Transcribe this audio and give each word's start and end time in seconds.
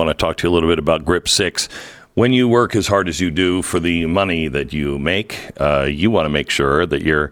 want 0.00 0.08
to 0.08 0.14
talk 0.14 0.38
to 0.38 0.46
you 0.46 0.52
a 0.52 0.54
little 0.54 0.68
bit 0.68 0.78
about 0.78 1.04
Grip 1.04 1.28
6. 1.28 1.68
When 2.14 2.32
you 2.32 2.48
work 2.48 2.74
as 2.74 2.86
hard 2.86 3.06
as 3.06 3.20
you 3.20 3.30
do 3.30 3.60
for 3.60 3.78
the 3.78 4.06
money 4.06 4.48
that 4.48 4.72
you 4.72 4.98
make, 4.98 5.50
uh, 5.60 5.82
you 5.82 6.10
want 6.10 6.24
to 6.24 6.30
make 6.30 6.48
sure 6.48 6.86
that 6.86 7.02
you're 7.02 7.30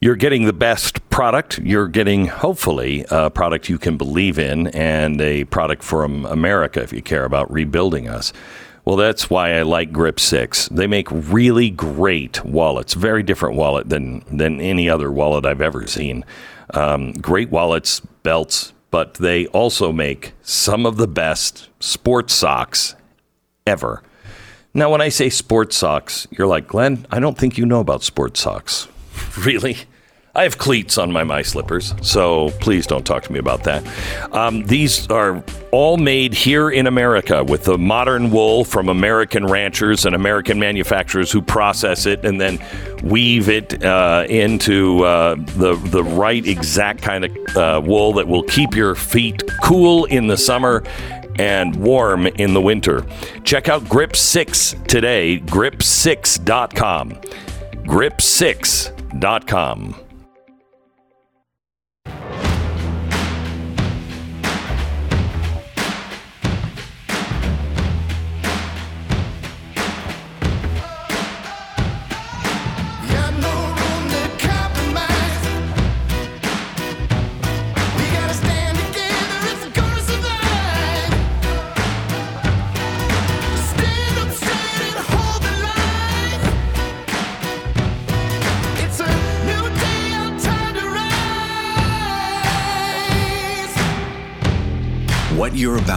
you're 0.00 0.16
getting 0.16 0.44
the 0.46 0.54
best 0.54 1.10
product. 1.10 1.58
You're 1.58 1.88
getting, 1.88 2.26
hopefully, 2.26 3.04
a 3.10 3.28
product 3.28 3.68
you 3.68 3.76
can 3.76 3.98
believe 3.98 4.38
in 4.38 4.68
and 4.68 5.20
a 5.20 5.44
product 5.44 5.82
from 5.82 6.24
America 6.26 6.80
if 6.80 6.92
you 6.92 7.02
care 7.02 7.24
about 7.24 7.52
rebuilding 7.52 8.08
us. 8.08 8.32
Well, 8.86 8.96
that's 8.96 9.28
why 9.28 9.58
I 9.58 9.62
like 9.62 9.92
Grip 9.92 10.18
6. 10.18 10.68
They 10.68 10.86
make 10.86 11.08
really 11.10 11.68
great 11.68 12.42
wallets, 12.44 12.94
very 12.94 13.22
different 13.22 13.56
wallet 13.56 13.90
than, 13.90 14.24
than 14.34 14.58
any 14.60 14.88
other 14.88 15.12
wallet 15.12 15.44
I've 15.44 15.60
ever 15.60 15.86
seen. 15.86 16.24
Um, 16.72 17.12
great 17.12 17.50
wallets, 17.50 18.00
belts, 18.22 18.72
but 18.90 19.14
they 19.14 19.46
also 19.48 19.92
make 19.92 20.32
some 20.42 20.86
of 20.86 20.96
the 20.96 21.08
best 21.08 21.68
sports 21.78 22.34
socks 22.34 22.94
ever. 23.66 24.02
Now, 24.72 24.90
when 24.90 25.00
I 25.00 25.08
say 25.08 25.30
sports 25.30 25.76
socks, 25.76 26.28
you're 26.30 26.46
like, 26.46 26.68
Glenn, 26.68 27.06
I 27.10 27.18
don't 27.18 27.36
think 27.36 27.58
you 27.58 27.66
know 27.66 27.80
about 27.80 28.02
sports 28.02 28.40
socks. 28.40 28.88
really? 29.38 29.76
I 30.32 30.44
have 30.44 30.58
cleats 30.58 30.96
on 30.96 31.10
my 31.10 31.24
my 31.24 31.42
slippers, 31.42 31.92
so 32.02 32.50
please 32.60 32.86
don't 32.86 33.04
talk 33.04 33.24
to 33.24 33.32
me 33.32 33.40
about 33.40 33.64
that. 33.64 33.84
Um, 34.32 34.62
these 34.62 35.10
are 35.10 35.42
all 35.72 35.96
made 35.96 36.34
here 36.34 36.70
in 36.70 36.86
America 36.86 37.42
with 37.42 37.64
the 37.64 37.76
merino 37.76 38.28
wool 38.28 38.64
from 38.64 38.88
American 38.88 39.44
ranchers 39.44 40.06
and 40.06 40.14
American 40.14 40.60
manufacturers 40.60 41.32
who 41.32 41.42
process 41.42 42.06
it 42.06 42.24
and 42.24 42.40
then 42.40 42.64
weave 43.02 43.48
it 43.48 43.84
uh, 43.84 44.24
into 44.28 45.02
uh, 45.02 45.34
the 45.34 45.74
the 45.86 46.04
right 46.04 46.46
exact 46.46 47.02
kind 47.02 47.24
of 47.24 47.56
uh, 47.56 47.82
wool 47.84 48.12
that 48.12 48.28
will 48.28 48.44
keep 48.44 48.76
your 48.76 48.94
feet 48.94 49.42
cool 49.64 50.04
in 50.04 50.28
the 50.28 50.36
summer 50.36 50.84
and 51.40 51.74
warm 51.74 52.28
in 52.28 52.54
the 52.54 52.60
winter. 52.60 53.04
Check 53.42 53.68
out 53.68 53.88
Grip 53.88 54.14
6 54.14 54.76
today, 54.86 55.40
grip6.com. 55.40 57.14
Grip6.com. 57.84 60.09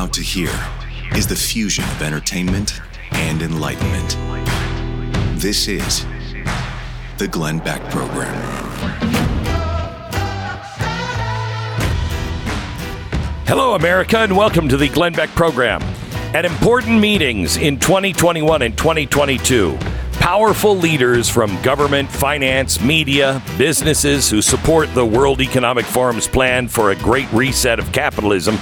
about 0.04 0.12
to 0.12 0.22
hear 0.22 0.52
is 1.16 1.28
the 1.28 1.36
fusion 1.36 1.86
of 1.86 2.02
entertainment 2.02 2.82
and 3.14 3.42
enlightenment. 3.42 4.18
This 5.40 5.70
is 5.70 6.06
the 7.18 7.30
Glenn 7.30 7.60
Beck 7.60 7.82
Program. 7.90 8.36
Hello, 13.46 13.76
America, 13.76 14.18
and 14.18 14.36
welcome 14.36 14.68
to 14.68 14.76
the 14.76 14.90
Glenn 14.90 15.14
Beck 15.14 15.30
Program. 15.30 15.82
At 16.34 16.44
important 16.44 17.00
meetings 17.00 17.56
in 17.56 17.80
2021 17.80 18.62
and 18.62 18.78
2022, 18.78 19.78
powerful 20.20 20.76
leaders 20.76 21.30
from 21.30 21.62
government, 21.62 22.10
finance, 22.10 22.82
media, 22.82 23.42
businesses 23.58 24.30
who 24.30 24.42
support 24.42 24.94
the 24.96 25.06
World 25.06 25.40
Economic 25.40 25.86
Forum's 25.86 26.28
plan 26.28 26.68
for 26.68 26.92
a 26.92 26.96
great 26.98 27.32
reset 27.32 27.80
of 27.80 27.94
capitalism 27.94 28.58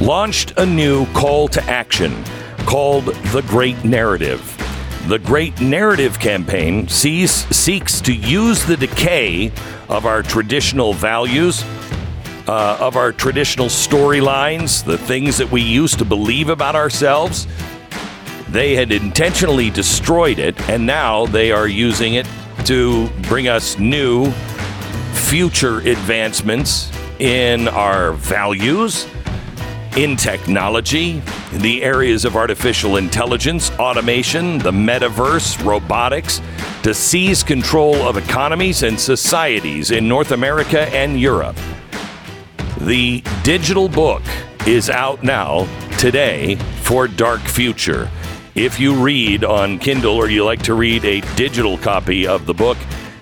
launched 0.00 0.52
a 0.56 0.66
new 0.66 1.06
call 1.12 1.48
to 1.48 1.62
action 1.64 2.24
called 2.66 3.06
The 3.06 3.42
Great 3.42 3.84
Narrative. 3.84 4.48
The 5.08 5.18
Great 5.18 5.60
Narrative 5.60 6.18
campaign 6.18 6.88
sees, 6.88 7.32
seeks 7.54 8.00
to 8.02 8.14
use 8.14 8.64
the 8.64 8.76
decay 8.76 9.52
of 9.88 10.06
our 10.06 10.22
traditional 10.22 10.94
values, 10.94 11.64
uh, 12.46 12.76
of 12.80 12.96
our 12.96 13.12
traditional 13.12 13.66
storylines, 13.66 14.84
the 14.84 14.98
things 14.98 15.38
that 15.38 15.50
we 15.50 15.60
used 15.60 15.98
to 15.98 16.04
believe 16.04 16.48
about 16.48 16.76
ourselves. 16.76 17.46
They 18.48 18.74
had 18.74 18.92
intentionally 18.92 19.70
destroyed 19.70 20.38
it, 20.38 20.60
and 20.68 20.86
now 20.86 21.26
they 21.26 21.52
are 21.52 21.68
using 21.68 22.14
it 22.14 22.26
to 22.64 23.08
bring 23.22 23.48
us 23.48 23.78
new 23.78 24.30
future 25.12 25.78
advancements 25.78 26.92
in 27.18 27.68
our 27.68 28.12
values 28.12 29.06
in 29.96 30.16
technology, 30.16 31.22
in 31.52 31.60
the 31.60 31.82
areas 31.82 32.24
of 32.24 32.36
artificial 32.36 32.96
intelligence, 32.96 33.70
automation, 33.72 34.58
the 34.58 34.70
metaverse, 34.70 35.62
robotics, 35.64 36.40
to 36.82 36.94
seize 36.94 37.42
control 37.42 37.96
of 37.96 38.16
economies 38.16 38.82
and 38.82 38.98
societies 38.98 39.90
in 39.90 40.08
North 40.08 40.32
America 40.32 40.88
and 40.94 41.20
Europe. 41.20 41.56
The 42.80 43.22
digital 43.42 43.88
book 43.88 44.22
is 44.66 44.88
out 44.88 45.22
now 45.22 45.68
today 45.98 46.56
for 46.82 47.06
Dark 47.06 47.42
Future. 47.42 48.10
If 48.54 48.80
you 48.80 48.94
read 48.94 49.44
on 49.44 49.78
Kindle 49.78 50.16
or 50.16 50.28
you 50.28 50.44
like 50.44 50.62
to 50.62 50.74
read 50.74 51.04
a 51.04 51.20
digital 51.36 51.76
copy 51.78 52.26
of 52.26 52.46
the 52.46 52.54
book, 52.54 52.78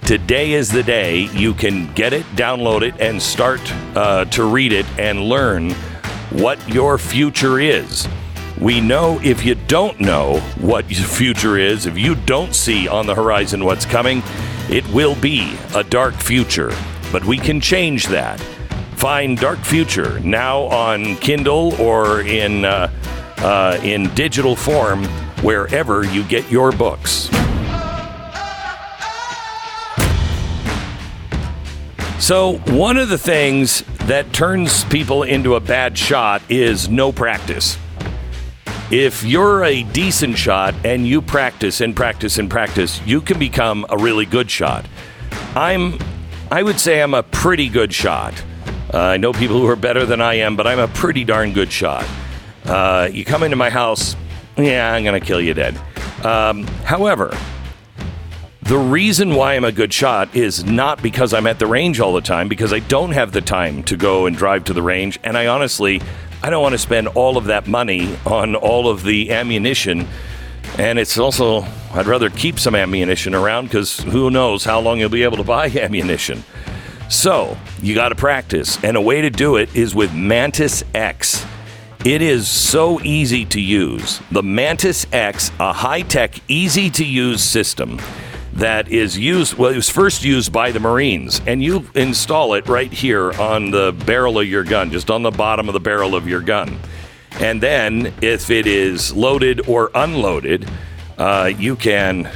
today 0.07 0.53
is 0.53 0.71
the 0.71 0.83
day 0.83 1.29
you 1.33 1.53
can 1.53 1.93
get 1.95 2.13
it, 2.13 2.25
download 2.37 2.83
it, 2.83 2.95
and 3.01 3.21
start 3.21 3.61
uh, 3.97 4.25
to 4.27 4.45
read 4.45 4.73
it 4.73 4.87
and 4.99 5.21
learn 5.21 5.75
what 6.31 6.67
your 6.69 6.99
future 6.99 7.59
is. 7.59 8.09
We 8.61 8.81
know 8.81 9.19
if 9.23 9.45
you 9.45 9.55
don't 9.55 9.99
know 10.01 10.41
what 10.59 10.91
your 10.91 11.07
future 11.07 11.57
is, 11.57 11.87
if 11.87 11.99
you 11.99 12.15
don't 12.15 12.55
see 12.55 12.89
on 12.89 13.07
the 13.07 13.15
horizon 13.15 13.65
what's 13.65 13.87
coming, 13.87 14.23
it 14.69 14.87
will 14.89 15.15
be 15.17 15.57
a 15.75 15.83
dark 15.83 16.15
future. 16.15 16.73
But 17.11 17.25
we 17.25 17.39
can 17.39 17.61
change 17.61 18.07
that. 18.09 18.39
Find 18.97 19.39
Dark 19.39 19.61
Future 19.61 20.21
now 20.21 20.65
on 20.65 21.17
Kindle 21.17 21.75
or 21.81 22.21
in 22.21 22.67
uh, 22.67 22.93
uh, 23.39 23.81
in 23.83 24.15
digital 24.15 24.55
form 24.55 25.05
wherever 25.43 26.05
you 26.05 26.23
get 26.25 26.51
your 26.51 26.71
books. 26.71 27.31
So, 32.21 32.59
one 32.69 32.99
of 32.99 33.09
the 33.09 33.17
things 33.17 33.83
that 34.01 34.31
turns 34.35 34.85
people 34.85 35.23
into 35.23 35.55
a 35.55 35.61
bad 35.61 35.97
shot 35.97 36.43
is 36.51 36.87
no 36.87 37.13
practice. 37.13 37.79
If 38.91 39.25
you're 39.25 39.65
a 39.65 39.85
decent 39.85 40.37
shot 40.37 40.75
and 40.85 41.09
you 41.09 41.23
practice 41.23 41.81
and 41.81 41.97
practice 41.97 42.37
and 42.37 42.51
practice, 42.51 43.01
you 43.07 43.23
can 43.23 43.39
become 43.39 43.87
a 43.89 43.97
really 43.97 44.27
good 44.27 44.51
shot. 44.51 44.85
I'm, 45.57 45.99
I 46.51 46.63
would 46.63 46.79
say 46.79 47.01
I'm 47.01 47.15
a 47.15 47.23
pretty 47.23 47.71
good 47.71 47.93
shot. 47.93 48.35
Uh, 48.93 48.99
I 48.99 49.17
know 49.17 49.33
people 49.33 49.59
who 49.59 49.67
are 49.69 49.75
better 49.75 50.05
than 50.05 50.21
I 50.21 50.35
am, 50.35 50.57
but 50.57 50.67
I'm 50.67 50.79
a 50.79 50.89
pretty 50.89 51.25
darn 51.25 51.55
good 51.55 51.73
shot. 51.73 52.07
Uh, 52.67 53.09
you 53.11 53.25
come 53.25 53.43
into 53.43 53.57
my 53.57 53.71
house, 53.71 54.15
yeah, 54.59 54.93
I'm 54.93 55.05
going 55.05 55.19
to 55.19 55.27
kill 55.27 55.41
you 55.41 55.55
dead. 55.55 55.75
Um, 56.23 56.65
however, 56.85 57.35
the 58.62 58.78
reason 58.78 59.34
why 59.34 59.54
I'm 59.54 59.65
a 59.65 59.72
good 59.72 59.93
shot 59.93 60.37
is 60.37 60.65
not 60.65 61.03
because 61.03 61.32
I'm 61.32 61.47
at 61.47 61.59
the 61.59 61.66
range 61.66 61.98
all 61.98 62.12
the 62.12 62.21
time, 62.21 62.47
because 62.47 62.72
I 62.72 62.81
don't 62.81 63.12
have 63.12 63.32
the 63.32 63.41
time 63.41 63.82
to 63.84 63.97
go 63.97 64.26
and 64.26 64.37
drive 64.37 64.65
to 64.65 64.72
the 64.72 64.82
range. 64.82 65.19
And 65.25 65.37
I 65.37 65.47
honestly, 65.47 66.00
I 66.43 66.50
don't 66.50 66.62
want 66.62 66.75
to 66.75 66.78
spend 66.78 67.09
all 67.09 67.37
of 67.37 67.47
that 67.47 67.66
money 67.66 68.16
on 68.26 68.54
all 68.54 68.88
of 68.88 69.03
the 69.03 69.32
ammunition. 69.32 70.07
And 70.78 70.98
it's 70.98 71.18
also, 71.18 71.62
I'd 71.92 72.07
rather 72.07 72.28
keep 72.28 72.59
some 72.59 72.74
ammunition 72.74 73.34
around 73.34 73.65
because 73.65 73.98
who 74.01 74.30
knows 74.30 74.65
how 74.65 74.78
long 74.80 75.01
you'll 75.01 75.09
be 75.09 75.24
able 75.24 75.39
to 75.39 75.45
buy 75.45 75.66
ammunition. 75.74 76.45
So 77.09 77.56
you 77.83 77.95
got 77.95 78.10
to 78.10 78.15
practice. 78.15 78.83
And 78.84 78.97
a 78.97 79.01
way 79.01 79.22
to 79.22 79.30
do 79.30 79.56
it 79.56 79.74
is 79.74 79.95
with 79.95 80.15
Mantis 80.15 80.84
X. 80.95 81.45
It 82.04 82.22
is 82.22 82.48
so 82.48 83.01
easy 83.01 83.45
to 83.47 83.60
use. 83.60 84.21
The 84.30 84.42
Mantis 84.42 85.06
X, 85.13 85.51
a 85.59 85.72
high 85.72 86.03
tech, 86.03 86.34
easy 86.48 86.89
to 86.91 87.04
use 87.04 87.42
system 87.42 87.98
that 88.55 88.89
is 88.89 89.19
used. 89.19 89.55
Well, 89.55 89.71
it 89.71 89.77
was 89.77 89.91
first 89.91 90.25
used 90.25 90.53
by 90.53 90.73
the 90.73 90.81
Marines, 90.81 91.41
and 91.47 91.63
you 91.63 91.89
install 91.95 92.55
it 92.55 92.69
right 92.69 92.93
here 92.93 93.33
on 93.41 93.71
the 93.71 93.93
barrel 94.07 94.39
of 94.39 94.47
your 94.47 94.65
gun, 94.65 94.91
just 94.91 95.11
on 95.11 95.23
the 95.23 95.31
bottom 95.31 95.69
of 95.69 95.73
the 95.73 95.81
barrel 95.81 96.15
of 96.15 96.29
your 96.29 96.41
gun. 96.41 96.79
And 97.39 97.63
then, 97.63 98.13
if 98.21 98.51
it 98.51 98.67
is 98.67 99.15
loaded 99.15 99.69
or 99.69 99.91
unloaded, 99.95 100.69
uh, 101.17 101.53
you 101.59 101.77
can 101.77 102.29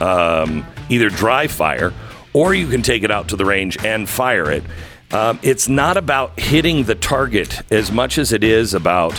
um, 0.00 0.66
either 0.88 1.08
dry 1.08 1.46
fire 1.46 1.92
or 2.32 2.54
you 2.54 2.66
can 2.66 2.82
take 2.82 3.02
it 3.02 3.10
out 3.10 3.28
to 3.28 3.36
the 3.36 3.44
range 3.44 3.76
and 3.84 4.08
fire 4.08 4.50
it. 4.50 4.64
Um, 5.12 5.38
it's 5.42 5.68
not 5.68 5.96
about 5.96 6.38
hitting 6.40 6.84
the 6.84 6.94
target 6.94 7.60
as 7.70 7.92
much 7.92 8.16
as 8.16 8.32
it 8.32 8.42
is 8.42 8.72
about 8.72 9.18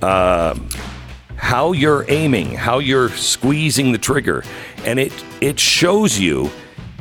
uh, 0.00 0.54
how 1.36 1.72
you're 1.72 2.04
aiming, 2.08 2.52
how 2.52 2.78
you're 2.78 3.10
squeezing 3.10 3.92
the 3.92 3.98
trigger, 3.98 4.44
and 4.84 4.98
it 4.98 5.12
it 5.40 5.58
shows 5.58 6.18
you 6.18 6.50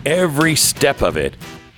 every 0.05 0.55
step 0.55 1.01
of 1.01 1.17
it. 1.17 1.35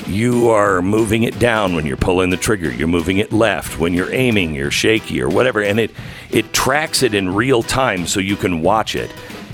You 0.08 0.50
are 0.50 0.82
moving 0.82 1.24
it 1.24 1.40
down 1.40 1.76
when 1.76 1.86
you're 1.86 1.98
pulling 1.98 2.30
the 2.30 2.38
trigger. 2.38 2.72
You're 2.72 2.88
moving 2.88 3.18
it 3.18 3.32
left 3.32 3.80
when 3.80 3.94
you're 3.94 4.14
aiming. 4.14 4.54
You're 4.54 4.72
shaky 4.72 5.22
or 5.22 5.30
whatever, 5.30 5.62
and 5.62 5.80
it 5.80 5.92
it 6.32 6.54
tracks 6.54 7.04
it 7.04 7.14
in 7.14 7.34
real 7.34 7.64
time 7.64 8.06
so 8.06 8.20
you 8.20 8.36
can 8.36 8.62
watch 8.62 8.96
it. 8.96 9.12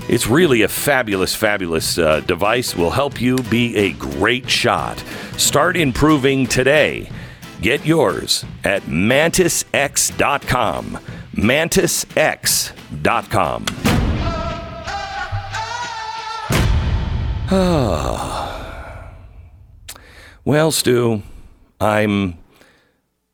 It's 0.08 0.26
really 0.26 0.62
a 0.62 0.68
fabulous, 0.68 1.34
fabulous 1.34 1.96
uh, 1.96 2.20
device. 2.20 2.76
Will 2.76 2.90
help 2.90 3.20
you 3.20 3.36
be 3.36 3.76
a 3.76 3.92
great 3.92 4.50
shot. 4.50 4.98
Start 5.36 5.76
improving 5.76 6.46
today. 6.46 7.10
Get 7.60 7.86
yours 7.86 8.44
at 8.64 8.82
mantisx.com. 8.82 10.98
mantisx.com. 11.34 12.81
Mantisx.com. 12.92 13.66
well, 20.44 20.70
Stu, 20.70 21.22
I'm 21.80 22.38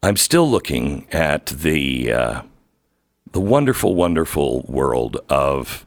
I'm 0.02 0.16
still 0.16 0.50
looking 0.50 1.06
at 1.12 1.46
the 1.46 2.12
uh, 2.12 2.43
the 3.32 3.40
wonderful, 3.40 3.94
wonderful 3.94 4.62
world 4.62 5.19
of 5.28 5.87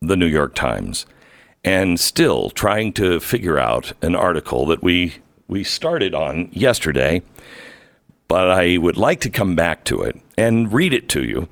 the 0.00 0.16
New 0.16 0.26
York 0.26 0.54
Times, 0.54 1.06
and 1.64 2.00
still 2.00 2.50
trying 2.50 2.92
to 2.94 3.20
figure 3.20 3.58
out 3.58 3.92
an 4.02 4.14
article 4.14 4.66
that 4.66 4.82
we 4.82 5.16
we 5.48 5.64
started 5.64 6.14
on 6.14 6.48
yesterday 6.52 7.22
but 8.32 8.50
I 8.50 8.78
would 8.78 8.96
like 8.96 9.20
to 9.20 9.28
come 9.28 9.54
back 9.54 9.84
to 9.84 10.00
it 10.00 10.18
and 10.38 10.72
read 10.72 10.94
it 10.94 11.06
to 11.10 11.22
you 11.22 11.50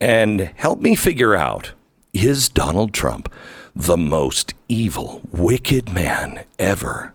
and 0.00 0.52
help 0.56 0.80
me 0.80 0.94
figure 0.94 1.34
out 1.34 1.72
is 2.12 2.48
Donald 2.48 2.92
Trump 2.92 3.32
the 3.74 3.96
most 3.96 4.54
evil, 4.68 5.22
wicked 5.30 5.92
man 5.92 6.44
ever? 6.58 7.14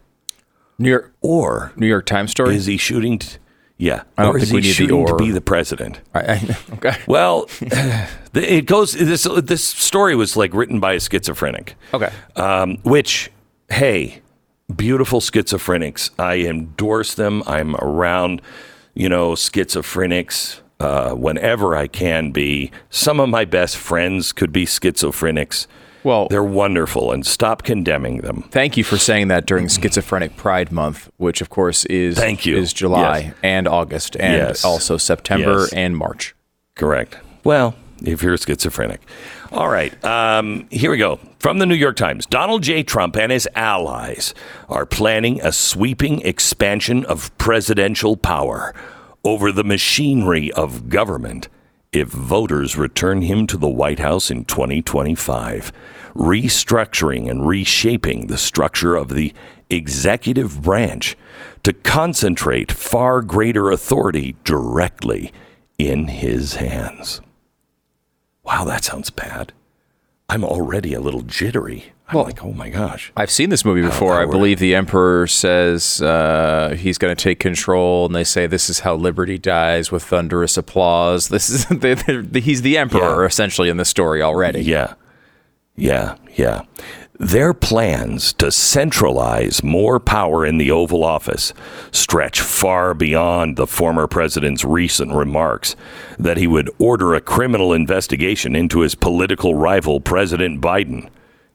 New 0.79 0.89
York 0.89 1.13
or 1.21 1.71
New 1.75 1.87
York 1.87 2.05
Times 2.05 2.31
story. 2.31 2.55
Is 2.55 2.65
he 2.65 2.77
shooting? 2.77 3.19
T- 3.19 3.37
yeah, 3.77 4.03
I 4.17 4.23
don't 4.23 4.35
or 4.35 4.37
is 4.37 4.45
think 4.45 4.55
we 4.55 4.61
he 4.61 4.67
need 4.67 4.69
the 4.69 4.73
shooting 4.73 5.07
to 5.07 5.15
be 5.15 5.31
the 5.31 5.41
president? 5.41 6.01
I, 6.13 6.19
I, 6.19 6.57
okay. 6.73 6.97
Well, 7.07 7.49
it 8.33 8.65
goes. 8.65 8.93
This 8.93 9.27
this 9.43 9.63
story 9.63 10.15
was 10.15 10.37
like 10.37 10.53
written 10.53 10.79
by 10.79 10.93
a 10.93 10.99
schizophrenic. 10.99 11.75
Okay. 11.93 12.11
Um, 12.35 12.77
which, 12.83 13.31
hey, 13.69 14.21
beautiful 14.73 15.19
schizophrenics. 15.19 16.11
I 16.17 16.39
endorse 16.39 17.15
them. 17.15 17.43
I'm 17.45 17.75
around, 17.77 18.41
you 18.93 19.09
know, 19.09 19.33
schizophrenics 19.33 20.61
uh, 20.83 21.13
whenever 21.15 21.75
I 21.75 21.87
can 21.87 22.31
be. 22.31 22.71
Some 22.89 23.19
of 23.19 23.29
my 23.29 23.45
best 23.45 23.77
friends 23.77 24.31
could 24.31 24.51
be 24.51 24.65
schizophrenics. 24.65 25.67
Well, 26.03 26.27
They're 26.29 26.43
wonderful, 26.43 27.13
and 27.13 27.25
stop 27.25 27.63
condemning 27.63 28.17
them. 28.21 28.43
thank 28.51 28.75
you 28.75 28.83
for 28.83 28.97
saying 28.97 29.29
that 29.29 29.45
during 29.45 29.69
Schizophrenic 29.69 30.35
Pride 30.35 30.69
Month, 30.69 31.09
which 31.15 31.39
of 31.39 31.49
course 31.49 31.85
is 31.85 32.17
Thank 32.17 32.45
you. 32.45 32.57
is 32.57 32.73
July 32.73 33.19
Yes. 33.19 33.33
and 33.41 33.67
August 33.69 34.17
and 34.19 34.33
Yes. 34.33 34.65
also 34.65 34.97
September 34.97 35.61
Yes. 35.61 35.71
and 35.73 35.95
March. 35.95 36.35
Correct. 36.75 37.15
Well, 37.45 37.75
if 38.03 38.21
you're 38.21 38.35
schizophrenic. 38.35 38.99
All 39.53 39.69
right. 39.69 39.93
Um, 40.03 40.67
here 40.71 40.91
we 40.91 40.97
go. 40.97 41.19
From 41.39 41.59
the 41.59 41.65
New 41.65 41.75
York 41.75 41.95
Times 41.95 42.25
Donald 42.25 42.63
J. 42.63 42.83
Trump 42.83 43.15
and 43.15 43.31
his 43.31 43.47
allies 43.55 44.33
are 44.67 44.85
planning 44.85 45.39
a 45.41 45.53
sweeping 45.53 46.19
expansion 46.21 47.05
of 47.05 47.31
presidential 47.37 48.17
power 48.17 48.73
over 49.23 49.51
the 49.51 49.63
machinery 49.63 50.51
of 50.51 50.89
government 50.89 51.47
if 51.91 52.07
voters 52.07 52.75
return 52.77 53.21
him 53.21 53.47
to 53.47 53.55
the 53.55 53.69
White 53.69 53.99
House 53.99 54.31
in 54.31 54.45
2025, 54.45 55.71
restructuring 56.15 57.29
and 57.29 57.47
reshaping 57.47 58.27
the 58.27 58.37
structure 58.37 58.95
of 58.95 59.09
the 59.09 59.33
executive 59.69 60.61
branch 60.61 61.15
to 61.63 61.71
concentrate 61.71 62.71
far 62.71 63.21
greater 63.21 63.71
authority 63.71 64.35
directly 64.43 65.31
in 65.77 66.07
his 66.07 66.55
hands. 66.55 67.21
Wow, 68.43 68.65
that 68.65 68.83
sounds 68.83 69.09
bad. 69.09 69.53
I'm 70.27 70.43
already 70.43 70.93
a 70.93 71.01
little 71.01 71.21
jittery. 71.21 71.93
I'm 72.13 72.17
Well- 72.17 72.25
like, 72.25 72.43
oh 72.43 72.53
my 72.53 72.69
gosh. 72.69 73.11
I've 73.17 73.31
seen 73.31 73.49
this 73.49 73.65
movie 73.65 73.81
before. 73.81 74.19
I 74.19 74.25
believe 74.25 74.59
the 74.59 74.75
emperor 74.75 75.27
says 75.27 76.01
uh, 76.01 76.75
he's 76.77 76.97
going 76.97 77.15
to 77.15 77.21
take 77.21 77.39
control, 77.39 78.05
and 78.05 78.15
they 78.15 78.23
say 78.23 78.47
this 78.47 78.69
is 78.69 78.79
how 78.81 78.95
liberty 78.95 79.37
dies 79.37 79.91
with 79.91 80.03
thunderous 80.03 80.57
applause. 80.57 81.27
This 81.33 81.49
is 81.49 81.65
they 81.67 81.93
they 81.95 82.39
he's 82.39 82.61
the 82.61 82.77
emperor 82.77 83.21
Yeah. 83.21 83.27
essentially 83.27 83.69
in 83.69 83.77
the 83.77 83.85
story 83.85 84.21
already. 84.21 84.61
Yeah. 84.61 84.93
Yeah. 85.75 86.15
Yeah. 86.35 86.61
Their 87.19 87.53
plans 87.53 88.33
to 88.33 88.51
centralize 88.51 89.63
more 89.63 89.99
power 89.99 90.45
in 90.45 90.57
the 90.57 90.71
Oval 90.71 91.03
Office 91.03 91.53
stretch 91.91 92.41
far 92.41 92.93
beyond 92.93 93.55
the 93.55 93.67
former 93.67 94.07
president's 94.07 94.65
recent 94.65 95.13
remarks 95.13 95.75
that 96.19 96.37
he 96.37 96.47
would 96.47 96.69
order 96.79 97.13
a 97.13 97.21
criminal 97.21 97.71
investigation 97.71 98.55
into 98.55 98.79
his 98.81 98.95
political 98.95 99.55
rival, 99.55 99.99
President 100.01 100.59
Biden. 100.59 101.07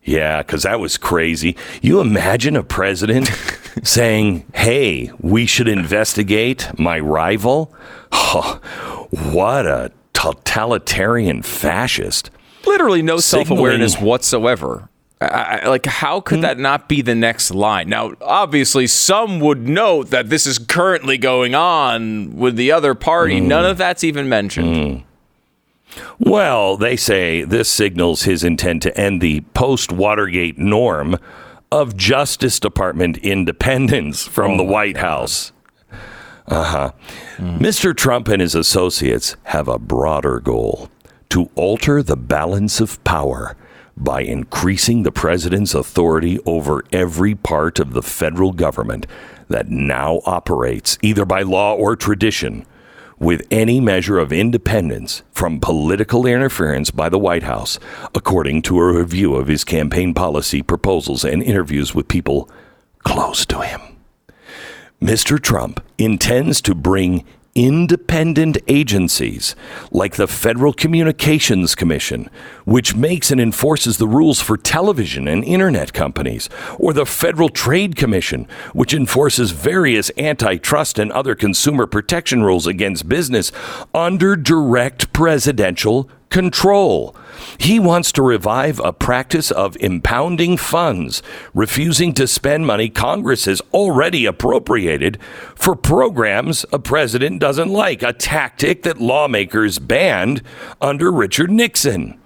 Yeah, 0.09 0.39
because 0.43 0.63
that 0.63 0.81
was 0.81 0.97
crazy. 0.97 1.55
You 1.83 2.01
imagine 2.01 2.57
a 2.57 2.63
president 2.63 3.27
saying, 3.83 4.47
hey, 4.55 5.11
we 5.21 5.45
should 5.45 5.69
investigate 5.69 6.67
my 6.79 6.99
rival? 6.99 7.75
Oh, 8.11 8.59
what 9.11 9.67
a 9.67 9.93
totalitarian 10.15 11.43
fascist. 11.43 12.31
Literally 12.67 13.03
no 13.03 13.19
self 13.19 13.51
awareness 13.51 14.01
whatsoever. 14.01 14.89
I, 15.21 15.67
like, 15.67 15.85
how 15.85 16.21
Hmm? 16.21 16.25
could 16.25 16.41
that 16.43 16.59
not 16.59 16.89
be 16.89 17.03
the 17.03 17.15
next 17.15 17.51
line? 17.51 17.89
Now, 17.89 18.13
obviously, 18.23 18.87
some 18.87 19.41
would 19.41 19.69
note 19.69 20.11
that 20.11 20.31
this 20.31 20.47
is 20.47 20.59
currently 20.59 21.19
going 21.19 21.55
on 21.55 22.37
with 22.37 22.57
the 22.57 22.71
other 22.73 22.95
party. 22.95 23.41
Hmm. 23.41 23.49
None 23.49 23.65
of 23.67 23.77
that's 23.79 24.05
even 24.05 24.29
mentioned. 24.29 25.03
Well, 26.19 26.77
they 26.77 26.97
say 26.97 27.43
this 27.43 27.69
signals 27.69 28.23
his 28.23 28.45
intent 28.45 28.83
to 28.83 28.99
end 28.99 29.21
the 29.21 29.43
post 29.55 29.93
Watergate 29.93 30.59
norm 30.59 31.17
of 31.71 31.97
Justice 31.97 32.59
Department 32.59 33.19
independence 33.19 34.27
from 34.27 34.57
the 34.57 34.65
White 34.65 34.97
House. 34.97 35.53
Uh 36.47 36.65
huh. 36.65 36.93
Mr. 37.37 37.95
Trump 37.95 38.29
and 38.29 38.41
his 38.41 38.55
associates 38.55 39.37
have 39.45 39.69
a 39.69 39.79
broader 39.79 40.41
goal 40.41 40.89
to 41.29 41.51
alter 41.55 42.03
the 42.03 42.17
balance 42.17 42.81
of 42.81 43.03
power 43.05 43.55
by 43.97 44.23
increasing 44.23 45.03
the 45.03 45.13
president's 45.13 45.75
authority 45.75 46.39
over 46.47 46.85
every 46.93 47.35
part 47.35 47.79
of 47.79 47.93
the 47.93 48.03
federal 48.03 48.53
government 48.53 49.07
that 49.49 49.69
now 49.69 50.21
operates 50.25 50.97
either 51.03 51.25
by 51.25 51.43
law 51.43 51.75
or 51.75 51.97
tradition 51.97 52.65
with 53.19 53.47
any 53.51 53.81
measure 53.81 54.19
of 54.19 54.33
independence 54.33 55.23
from 55.33 55.61
political 55.61 56.27
interference 56.27 56.91
by 56.91 57.09
the 57.09 57.19
White 57.19 57.43
House, 57.43 57.79
according 58.15 58.63
to 58.63 58.79
a 58.79 58.93
review 58.93 59.35
of 59.35 59.49
his 59.49 59.65
campaign 59.65 60.15
policy 60.15 60.63
proposals 60.63 61.25
and 61.25 61.43
interviews 61.43 61.95
with 61.95 62.09
people 62.09 62.49
close 63.01 63.45
to 63.47 63.61
him. 63.61 63.81
Mr. 65.03 65.41
Trump 65.41 65.81
intends 65.97 66.61
to 66.61 66.75
bring 66.75 67.25
independent 67.59 68.57
agencies 68.69 69.57
like 69.91 70.15
the 70.15 70.29
Federal 70.29 70.73
Communications 70.73 71.75
Commission, 71.75 72.31
which 72.65 72.95
makes 72.95 73.33
and 73.33 73.41
enforces 73.41 73.99
the 73.99 74.07
rules 74.07 74.41
for 74.41 74.57
television 74.57 75.27
and 75.27 75.43
internet 75.43 75.93
companies, 75.93 76.49
or 76.79 76.93
the 76.93 77.05
Federal 77.05 77.49
Trade 77.49 77.97
Commission, 77.97 78.47
which 78.75 78.95
enforces 78.95 79.51
various 79.51 80.13
antitrust 80.17 81.01
and 81.01 81.11
other 81.11 81.35
consumer 81.35 81.89
protection 81.89 82.45
rules 82.45 82.69
against 82.69 83.09
business 83.09 83.51
under 83.93 84.37
direct 84.37 85.13
presidential 85.13 86.09
control. 86.31 87.15
He 87.59 87.79
wants 87.79 88.13
to 88.13 88.23
revive 88.23 88.81
a 88.81 88.93
practice 88.93 89.51
of 89.51 89.77
impounding 89.81 90.57
funds, 90.57 91.23
refusing 91.55 92.13
to 92.15 92.27
spend 92.27 92.67
money 92.67 92.89
Congress 92.89 93.45
has 93.47 93.63
already 93.73 94.27
appropriated 94.27 95.21
for 95.55 95.75
programs 95.75 96.65
a 96.73 96.79
president 96.79 97.41
doesn't 97.41 97.69
like, 97.69 98.03
a 98.03 98.13
tactic 98.13 98.83
that 98.83 99.01
lawmakers 99.01 99.79
banned 99.79 100.43
under 100.81 101.11
Richard 101.11 101.51
Nixon. 101.51 102.19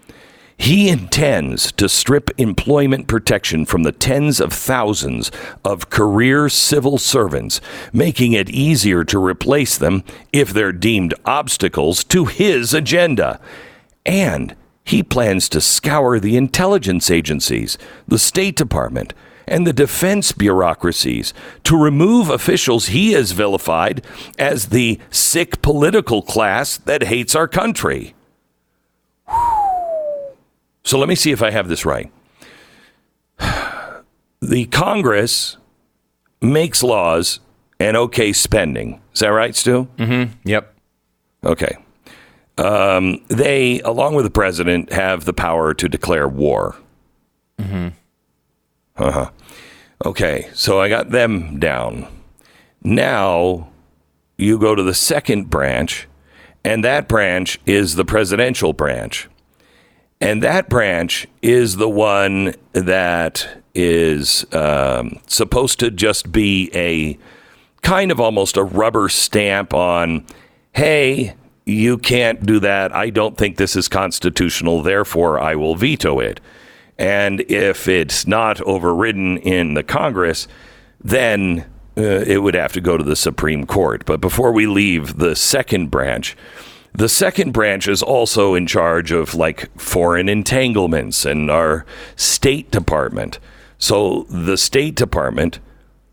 He 0.63 0.89
intends 0.89 1.73
to 1.73 1.89
strip 1.89 2.31
employment 2.39 3.09
protection 3.09 3.67
from 3.67 3.83
the 3.83 3.91
tens 3.91 4.39
of 4.39 4.53
thousands 4.53 5.33
of 5.65 5.91
career 5.91 6.49
civil 6.49 6.99
servants, 6.99 7.61
making 7.93 8.33
it 8.33 8.49
easier 8.49 9.03
to 9.05 9.19
replace 9.19 9.77
them 9.77 10.05
if 10.33 10.53
they're 10.53 10.71
deemed 10.71 11.15
obstacles 11.25 12.05
to 12.05 12.27
his 12.27 12.75
agenda. 12.75 13.41
And 14.05 14.57
he 14.85 15.03
plans 15.03 15.49
to 15.51 15.61
scour 15.61 16.19
the 16.19 16.37
intelligence 16.37 17.11
agencies, 17.11 17.79
the 18.09 18.19
State 18.19 18.57
Department, 18.57 19.15
and 19.47 19.67
the 19.67 19.73
defense 19.73 20.33
bureaucracies 20.33 21.33
to 21.65 21.77
remove 21.77 22.29
officials 22.29 22.87
he 22.87 23.13
has 23.13 23.33
vilified 23.33 24.05
as 24.39 24.69
the 24.69 24.99
sick 25.11 25.63
political 25.63 26.23
class 26.23 26.77
that 26.79 27.05
hates 27.05 27.35
our 27.35 27.49
country. 27.49 28.15
So 30.85 30.99
let 30.99 31.09
me 31.09 31.15
see 31.15 31.31
if 31.31 31.43
I 31.43 31.51
have 31.51 31.69
this 31.69 31.85
right. 31.85 32.11
The 34.45 34.65
Congress 34.65 35.57
makes 36.41 36.83
laws 36.83 37.39
and 37.79 37.97
okay 37.97 38.33
spending. 38.33 39.01
Is 39.15 39.21
that 39.21 39.29
right, 39.29 39.55
Stu? 39.55 39.87
Mm-hmm. 39.97 40.33
Yep. 40.45 40.75
Okay. 41.45 41.77
Um, 42.59 43.25
they, 43.29 43.81
along 43.81 44.15
with 44.15 44.25
the 44.25 44.31
president, 44.31 44.93
have 44.93 45.25
the 45.25 45.33
power 45.33 45.75
to 45.75 45.89
declare 45.89 46.29
war. 46.29 46.77
Mm-hmm. 47.59 47.89
Uh 48.97 49.11
huh. 49.11 49.31
Okay, 50.05 50.51
so 50.53 50.81
I 50.81 50.89
got 50.89 51.11
them 51.11 51.59
down. 51.59 52.07
Now 52.83 53.71
you 54.37 54.59
go 54.59 54.75
to 54.75 54.83
the 54.83 54.95
second 54.95 55.49
branch, 55.49 56.09
and 56.65 56.85
that 56.85 57.09
branch 57.09 57.59
is 57.67 57.95
the 57.95 58.05
presidential 58.05 58.73
branch. 58.73 59.29
And 60.21 60.43
that 60.43 60.69
branch 60.69 61.27
is 61.41 61.77
the 61.77 61.89
one 61.89 62.55
that 62.73 63.63
is 63.75 64.45
um, 64.53 65.19
supposed 65.27 65.81
to 65.81 65.91
just 65.91 66.31
be 66.31 66.71
a 66.75 67.19
kind 67.83 68.13
of 68.13 68.21
almost 68.21 68.57
a 68.57 68.63
rubber 68.63 69.09
stamp 69.09 69.75
on, 69.75 70.25
hey, 70.75 71.35
you 71.65 71.99
can't 71.99 72.45
do 72.45 72.59
that. 72.61 72.95
I 72.95 73.11
don't 73.11 73.37
think 73.37 73.57
this 73.57 73.77
is 73.77 73.89
constitutional. 73.89 74.83
Therefore, 74.83 75.41
I 75.41 75.55
will 75.55 75.77
veto 75.77 76.19
it. 76.21 76.41
And 76.99 77.41
if 77.43 77.89
it's 77.89 78.27
not 78.27 78.61
overridden 78.63 79.39
in 79.39 79.75
the 79.75 79.83
Congress, 79.83 80.49
then 81.03 81.67
uh, 81.97 82.03
it 82.03 82.43
would 82.43 82.55
have 82.55 82.73
to 82.73 82.81
go 82.81 82.97
to 82.97 83.05
the 83.05 83.17
Supreme 83.17 83.67
Court. 83.67 84.05
But 84.07 84.21
before 84.21 84.53
we 84.53 84.67
leave 84.67 85.19
the 85.19 85.37
second 85.37 85.91
branch, 85.91 86.37
the 86.93 87.09
second 87.09 87.53
branch 87.53 87.89
is 87.89 88.03
also 88.03 88.55
in 88.55 88.67
charge 88.67 89.13
of 89.13 89.35
like 89.35 89.71
foreign 89.79 90.29
entanglements 90.29 91.25
and 91.25 91.51
our 91.51 91.87
State 92.17 92.71
Department. 92.71 93.39
So 93.79 94.25
the 94.29 94.57
State 94.57 94.95
Department 94.95 95.59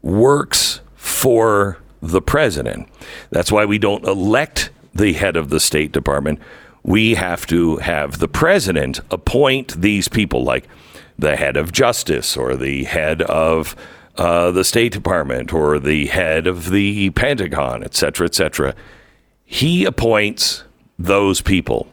works 0.01 0.82
for 0.96 1.77
the 2.01 2.22
president. 2.22 2.88
That's 3.29 3.51
why 3.51 3.65
we 3.65 3.77
don't 3.77 4.06
elect 4.06 4.70
the 5.00 5.13
head 5.13 5.36
of 5.36 5.50
the 5.50 5.60
State 5.60 5.91
Department. 5.91 6.39
We 6.84 7.15
have 7.15 7.48
to 7.48 7.77
have 7.77 8.20
the 8.20 8.27
president 8.27 9.00
appoint 9.10 9.82
these 9.82 10.08
people, 10.08 10.44
like 10.44 10.68
the 11.18 11.36
head 11.36 11.58
of 11.58 11.72
justice 11.72 12.38
or 12.38 12.56
the 12.56 12.84
head 12.86 13.22
of 13.24 13.75
uh, 14.15 14.51
the 14.51 14.63
State 14.63 14.94
Department 14.94 15.53
or 15.53 15.79
the 15.79 16.08
head 16.08 16.48
of 16.48 16.70
the 16.70 17.10
Pentagon, 17.12 17.84
et 17.84 17.96
cetera, 17.96 18.25
et 18.25 18.36
cetera. 18.36 18.75
He 19.46 19.86
appoints 19.86 20.63
those 20.98 21.41
people 21.41 21.88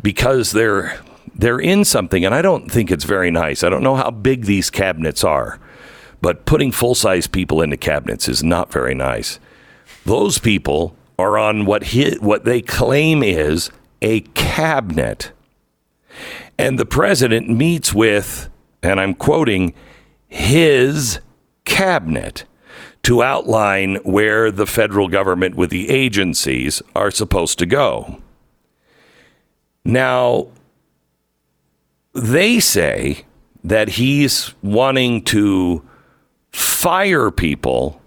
because 0.00 0.52
they're 0.52 0.98
they're 1.34 1.58
in 1.58 1.84
something, 1.84 2.24
and 2.24 2.34
I 2.34 2.42
don't 2.42 2.70
think 2.70 2.90
it's 2.90 3.04
very 3.04 3.30
nice. 3.30 3.64
I 3.64 3.68
don't 3.68 3.82
know 3.82 3.96
how 3.96 4.10
big 4.10 4.44
these 4.44 4.70
cabinets 4.70 5.24
are, 5.24 5.58
but 6.20 6.44
putting 6.44 6.72
full 6.72 6.94
size 6.94 7.26
people 7.26 7.62
into 7.62 7.76
cabinets 7.76 8.28
is 8.28 8.42
not 8.44 8.72
very 8.72 8.94
nice. 8.94 9.38
Those 10.04 10.38
people 10.38 10.94
are 11.18 11.38
on 11.38 11.64
what 11.64 11.84
he, 11.84 12.16
what 12.20 12.44
they 12.44 12.60
claim 12.60 13.22
is 13.22 13.70
a 14.00 14.20
cabinet, 14.34 15.32
and 16.58 16.78
the 16.78 16.86
president 16.86 17.48
meets 17.48 17.94
with, 17.94 18.48
and 18.82 19.00
I'm 19.00 19.14
quoting, 19.14 19.74
his 20.28 21.20
cabinet 21.64 22.44
to 23.02 23.22
outline 23.22 23.96
where 23.96 24.50
the 24.50 24.66
federal 24.66 25.08
government 25.08 25.54
with 25.54 25.70
the 25.70 25.90
agencies 25.90 26.82
are 26.94 27.10
supposed 27.10 27.58
to 27.58 27.66
go. 27.66 28.20
Now, 29.84 30.48
they 32.12 32.60
say 32.60 33.24
that 33.64 33.90
he's 33.90 34.54
wanting 34.62 35.22
to 35.24 35.82
fire 36.50 37.30
people 37.30 38.01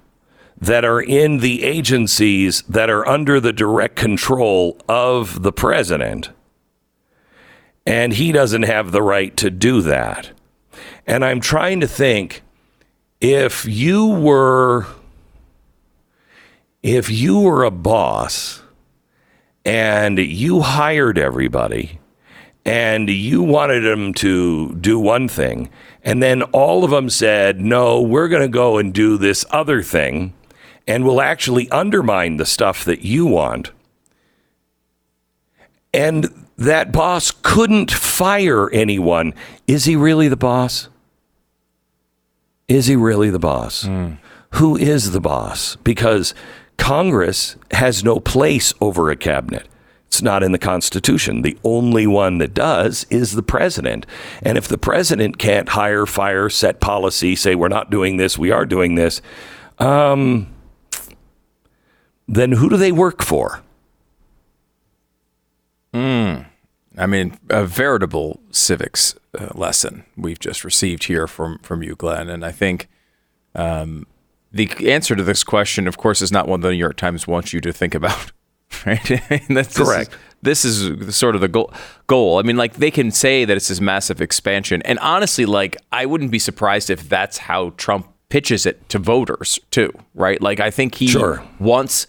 that 0.66 0.84
are 0.84 1.02
in 1.02 1.38
the 1.40 1.64
agencies 1.64 2.64
that 2.64 2.90
are 2.90 3.08
under 3.08 3.40
the 3.40 3.54
direct 3.54 3.96
control 3.96 4.78
of 4.90 5.44
the 5.44 5.52
president. 5.52 6.32
And 7.86 8.14
he 8.14 8.32
doesn't 8.32 8.64
have 8.64 8.92
the 8.92 9.04
right 9.04 9.36
to 9.38 9.52
do 9.52 9.82
that. 9.84 10.32
And 11.06 11.24
I'm 11.24 11.40
trying 11.40 11.82
to 11.82 11.88
think 11.88 12.42
if 13.22 13.66
you 13.66 14.08
were 14.08 14.88
if 16.82 17.10
you 17.10 17.40
were 17.40 17.64
a 17.64 17.72
boss 17.72 18.62
and 19.64 20.18
you 20.18 20.62
hired 20.62 21.18
everybody 21.18 22.00
and 22.64 23.10
you 23.10 23.44
wanted 23.44 23.82
them 23.82 24.14
to 24.16 24.74
do 24.76 25.00
one 25.00 25.28
thing, 25.28 25.70
and 26.04 26.22
then 26.22 26.42
all 26.44 26.84
of 26.84 26.92
them 26.92 27.10
said, 27.10 27.60
No, 27.60 28.02
we're 28.02 28.28
going 28.28 28.42
to 28.42 28.48
go 28.48 28.78
and 28.78 28.94
do 28.94 29.18
this 29.18 29.46
other 29.52 29.84
thing, 29.84 30.34
and 30.88 31.06
we'll 31.06 31.22
actually 31.22 31.70
undermine 31.70 32.38
the 32.38 32.46
stuff 32.46 32.84
that 32.86 33.02
you 33.02 33.26
want. 33.26 33.72
And 35.94 36.46
that 36.58 36.92
boss 36.92 37.32
couldn't 37.32 37.92
fire 37.92 38.70
anyone. 38.72 39.34
Is 39.68 39.86
he 39.86 39.96
really 39.96 40.28
the 40.28 40.36
boss? 40.36 40.90
Is 42.68 42.88
he 42.88 42.96
really 42.96 43.30
the 43.30 43.40
boss? 43.40 43.84
Who 44.52 44.78
is 44.78 45.12
the 45.12 45.22
boss? 45.22 45.76
Because 45.78 46.34
Congress 46.78 47.56
has 47.72 48.04
no 48.04 48.20
place 48.20 48.74
over 48.82 49.10
a 49.10 49.16
cabinet. 49.16 49.68
It's 50.08 50.22
not 50.22 50.44
in 50.44 50.54
the 50.54 50.60
Constitution. 50.60 51.42
The 51.42 51.58
only 51.64 52.08
one 52.08 52.38
that 52.38 52.54
does 52.54 53.06
is 53.10 53.34
the 53.34 53.44
president. 53.44 54.06
And 54.42 54.58
if 54.58 54.68
the 54.68 54.78
president 54.78 55.38
can't 55.38 55.70
hire, 55.70 56.06
fire, 56.06 56.50
set 56.50 56.80
policy, 56.80 57.36
say 57.36 57.56
we're 57.56 57.68
not 57.68 57.90
doing 57.90 58.18
this, 58.18 58.38
we 58.38 58.52
are 58.52 58.66
doing 58.66 58.96
this, 58.96 59.22
um, 59.78 60.48
then 62.28 62.54
who 62.54 62.70
do 62.70 62.78
they 62.78 62.92
work 62.92 63.22
for? 63.24 63.62
I 66.98 67.08
mean, 67.08 67.38
a 67.50 67.66
veritable 67.66 68.40
civics 68.52 69.16
uh, 69.38 69.50
lesson 69.54 70.06
we've 70.18 70.40
just 70.40 70.64
received 70.64 71.06
here 71.06 71.28
from 71.28 71.60
from 71.60 71.84
you, 71.84 71.96
Glenn. 71.96 72.30
And 72.30 72.46
I 72.46 72.52
think 72.52 72.88
um, 73.54 74.06
the 74.52 74.70
answer 74.92 75.16
to 75.16 75.24
this 75.24 75.44
question, 75.44 75.88
of 75.88 75.98
course, 75.98 76.22
is 76.22 76.32
not 76.32 76.48
one 76.48 76.62
the 76.62 76.72
New 76.72 76.78
York 76.78 76.96
Times 76.98 77.28
wants 77.28 77.54
you 77.54 77.62
to 77.62 77.72
think 77.74 77.96
about. 77.96 78.32
Right? 78.86 79.22
That's 79.50 79.78
Correct. 79.78 80.18
This 80.42 80.66
is, 80.66 80.90
this 80.98 81.08
is 81.10 81.16
sort 81.16 81.36
of 81.36 81.42
the 81.42 81.48
goal. 81.48 81.72
Goal. 82.08 82.40
I 82.40 82.42
mean, 82.42 82.58
like 82.58 82.74
they 82.74 82.92
can 82.92 83.10
say 83.12 83.46
that 83.46 83.56
it's 83.56 83.68
this 83.70 83.80
massive 83.80 84.20
expansion, 84.22 84.82
and 84.82 85.00
honestly, 85.00 85.46
like 85.46 85.78
I 85.92 86.06
wouldn't 86.06 86.32
be 86.32 86.40
surprised 86.40 86.90
if 86.90 87.08
that's 87.08 87.38
how 87.38 87.70
Trump 87.78 88.08
pitches 88.30 88.66
it 88.66 88.90
to 88.90 89.00
voters 89.00 89.60
too. 89.72 89.94
Right? 90.14 90.42
Like 90.42 90.60
I 90.60 90.72
think 90.72 90.96
he 90.96 91.08
Sure. 91.08 91.42
wants 91.60 92.06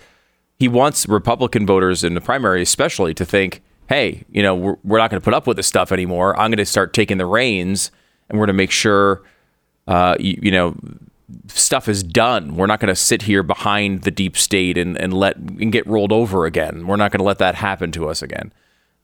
he 0.59 0.69
wants 0.69 1.07
Republican 1.09 1.67
voters 1.67 2.03
in 2.05 2.15
the 2.15 2.21
primary, 2.21 2.63
especially, 2.63 3.15
to 3.15 3.25
think, 3.25 3.63
hey, 3.89 4.25
you 4.31 4.43
know, 4.43 4.55
we're, 4.55 4.77
we're 4.85 4.99
not 4.99 5.11
going 5.11 5.21
to 5.21 5.25
put 5.25 5.35
up 5.35 5.47
with 5.47 5.57
this 5.57 5.67
stuff 5.67 5.93
anymore. 5.93 6.35
I'm 6.39 6.51
going 6.51 6.59
to 6.59 6.67
start 6.67 6.93
taking 6.93 7.19
the 7.19 7.27
reins, 7.27 7.91
and 8.29 8.39
we're 8.39 8.47
going 8.47 8.55
to 8.55 8.59
make 8.59 8.71
sure, 8.71 9.23
uh, 9.87 10.17
you, 10.19 10.39
you 10.43 10.51
know, 10.51 10.75
stuff 11.49 11.89
is 11.89 12.03
done. 12.03 12.57
We're 12.57 12.67
not 12.67 12.81
going 12.81 12.89
to 12.89 12.97
sit 12.97 13.23
here 13.23 13.43
behind 13.43 14.03
the 14.03 14.11
deep 14.11 14.37
state 14.37 14.79
and, 14.79 14.97
and 14.99 15.13
let 15.13 15.37
and 15.37 15.73
get 15.73 15.87
rolled 15.87 16.13
over 16.13 16.47
again. 16.47 16.87
We're 16.87 16.97
not 16.97 17.11
going 17.13 17.19
to 17.19 17.25
let 17.25 17.39
that 17.39 17.57
happen 17.57 17.93
to 17.93 18.09
us 18.09 18.23
again. 18.23 18.53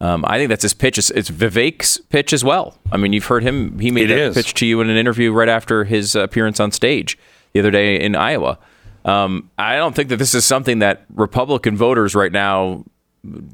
Um, 0.01 0.25
I 0.27 0.39
think 0.39 0.49
that's 0.49 0.63
his 0.63 0.75
pitch. 0.75 0.99
It's, 0.99 1.11
it's 1.11 1.31
Vivek's 1.31 1.99
pitch 1.99 2.33
as 2.33 2.43
well. 2.43 2.77
I 2.91 2.97
mean, 2.97 3.13
you've 3.13 3.27
heard 3.27 3.45
him. 3.45 3.79
He 3.79 3.91
made 3.93 4.11
It 4.11 4.15
that 4.15 4.19
is. 4.21 4.35
pitch 4.35 4.55
to 4.55 4.67
you 4.67 4.81
in 4.81 4.91
an 4.91 4.97
interview 4.97 5.33
right 5.33 5.49
after 5.49 5.85
his 5.85 6.17
appearance 6.17 6.59
on 6.59 6.73
stage 6.73 7.17
the 7.53 7.61
other 7.61 7.71
day 7.71 8.01
in 8.01 8.17
Iowa. 8.17 8.59
Um, 9.05 9.51
I 9.59 9.77
don't 9.77 9.95
think 9.95 10.09
that 10.11 10.17
this 10.19 10.35
is 10.35 10.45
something 10.45 10.79
that 10.81 11.05
Republican 11.15 11.77
voters 11.77 12.15
right 12.15 12.33
now 12.33 12.85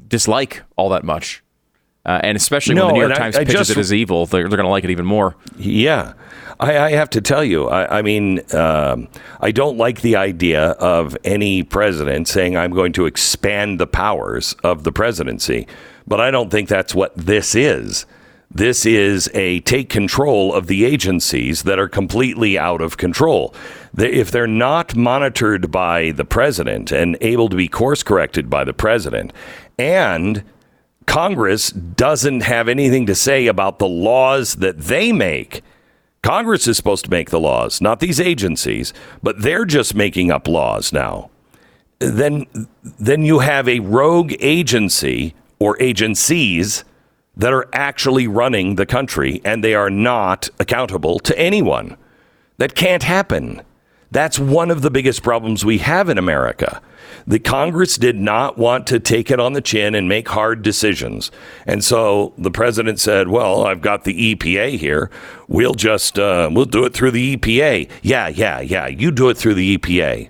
dislike 0.07 0.61
all 0.75 0.89
that 0.89 1.03
much. 1.03 1.43
Uh, 2.05 2.19
and 2.23 2.35
especially 2.37 2.75
No, 2.75 2.85
when 2.85 2.87
the 2.87 2.93
New 2.93 2.99
York 3.01 3.11
and 3.11 3.19
I- 3.19 3.23
Times 3.25 3.35
I 3.35 3.43
pitches 3.45 3.67
just- 3.67 3.71
it 3.71 3.77
as 3.77 3.93
evil, 3.93 4.25
they're, 4.25 4.47
they're 4.47 4.57
going 4.57 4.65
to 4.65 4.71
like 4.71 4.83
it 4.83 4.89
even 4.89 5.05
more. 5.05 5.35
Yeah. 5.57 6.13
I, 6.59 6.77
I 6.77 6.91
have 6.91 7.09
to 7.11 7.21
tell 7.21 7.43
you, 7.43 7.67
I, 7.69 7.99
I 7.99 8.01
mean, 8.01 8.41
um, 8.53 9.07
I 9.39 9.51
don't 9.51 9.77
like 9.77 10.01
the 10.01 10.15
idea 10.17 10.71
of 10.71 11.15
any 11.23 11.63
president 11.63 12.27
saying, 12.27 12.57
I'm 12.57 12.71
going 12.71 12.93
to 12.93 13.05
expand 13.05 13.79
the 13.79 13.87
powers 13.87 14.53
of 14.63 14.83
the 14.83 14.91
presidency. 14.91 15.67
But 16.07 16.19
I 16.19 16.31
don't 16.31 16.49
think 16.49 16.67
that's 16.67 16.93
what 16.95 17.15
this 17.15 17.53
is. 17.55 18.05
This 18.51 18.83
is 18.85 19.29
a 19.35 19.59
take 19.61 19.89
control 19.89 20.53
of 20.53 20.65
the 20.65 20.83
agencies 20.83 21.63
that 21.63 21.77
are 21.77 21.87
completely 21.87 22.57
out 22.57 22.81
of 22.81 22.97
control. 22.97 23.53
If 23.95 24.31
they're 24.31 24.47
not 24.47 24.95
monitored 24.95 25.71
by 25.71 26.11
the 26.11 26.25
president 26.25 26.91
and 26.91 27.15
able 27.21 27.49
to 27.49 27.55
be 27.55 27.67
course 27.67 28.01
corrected 28.01 28.49
by 28.49 28.63
the 28.63 28.73
president, 28.73 29.33
and 29.77 30.43
Congress 31.05 31.69
doesn't 31.69 32.41
have 32.41 32.67
anything 32.67 33.05
to 33.05 33.15
say 33.15 33.45
about 33.45 33.77
the 33.77 33.87
laws 33.87 34.55
that 34.55 34.79
they 34.79 35.11
make. 35.11 35.61
Congress 36.23 36.67
is 36.67 36.75
supposed 36.75 37.05
to 37.05 37.11
make 37.11 37.29
the 37.29 37.39
laws, 37.39 37.81
not 37.81 37.99
these 37.99 38.19
agencies, 38.19 38.93
but 39.23 39.41
they're 39.41 39.65
just 39.65 39.95
making 39.95 40.31
up 40.31 40.47
laws 40.47 40.91
now. 40.91 41.29
Then 41.99 42.45
then 42.83 43.23
you 43.23 43.39
have 43.39 43.67
a 43.67 43.79
rogue 43.79 44.33
agency 44.39 45.33
or 45.59 45.81
agencies 45.81 46.83
that 47.39 47.53
are 47.53 47.67
actually 47.71 48.27
running 48.27 48.75
the 48.75 48.85
country 48.85 49.41
and 49.45 49.63
they 49.63 49.73
are 49.73 49.89
not 49.89 50.49
accountable 50.59 51.19
to 51.19 51.39
anyone. 51.39 51.95
That 52.57 52.75
can't 52.75 53.03
happen. 53.03 53.61
That's 54.11 54.37
one 54.37 54.69
of 54.69 54.81
the 54.81 54.91
biggest 54.91 55.23
problems 55.23 55.63
we 55.63 55.77
have 55.77 56.09
in 56.09 56.17
America. 56.17 56.81
The 57.25 57.39
Congress 57.39 57.97
did 57.97 58.17
not 58.17 58.57
want 58.57 58.87
to 58.87 58.99
take 58.99 59.31
it 59.31 59.39
on 59.39 59.53
the 59.53 59.61
chin 59.61 59.95
and 59.95 60.09
make 60.09 60.27
hard 60.27 60.63
decisions. 60.63 61.31
And 61.65 61.81
so 61.81 62.33
the 62.37 62.51
president 62.51 62.99
said, 62.99 63.29
Well, 63.29 63.65
I've 63.65 63.81
got 63.81 64.03
the 64.03 64.35
EPA 64.35 64.77
here. 64.77 65.09
We'll 65.47 65.75
just, 65.75 66.19
uh, 66.19 66.49
we'll 66.51 66.65
do 66.65 66.83
it 66.83 66.93
through 66.93 67.11
the 67.11 67.37
EPA. 67.37 67.89
Yeah, 68.01 68.27
yeah, 68.27 68.59
yeah. 68.59 68.87
You 68.87 69.11
do 69.11 69.29
it 69.29 69.37
through 69.37 69.53
the 69.53 69.77
EPA. 69.77 70.29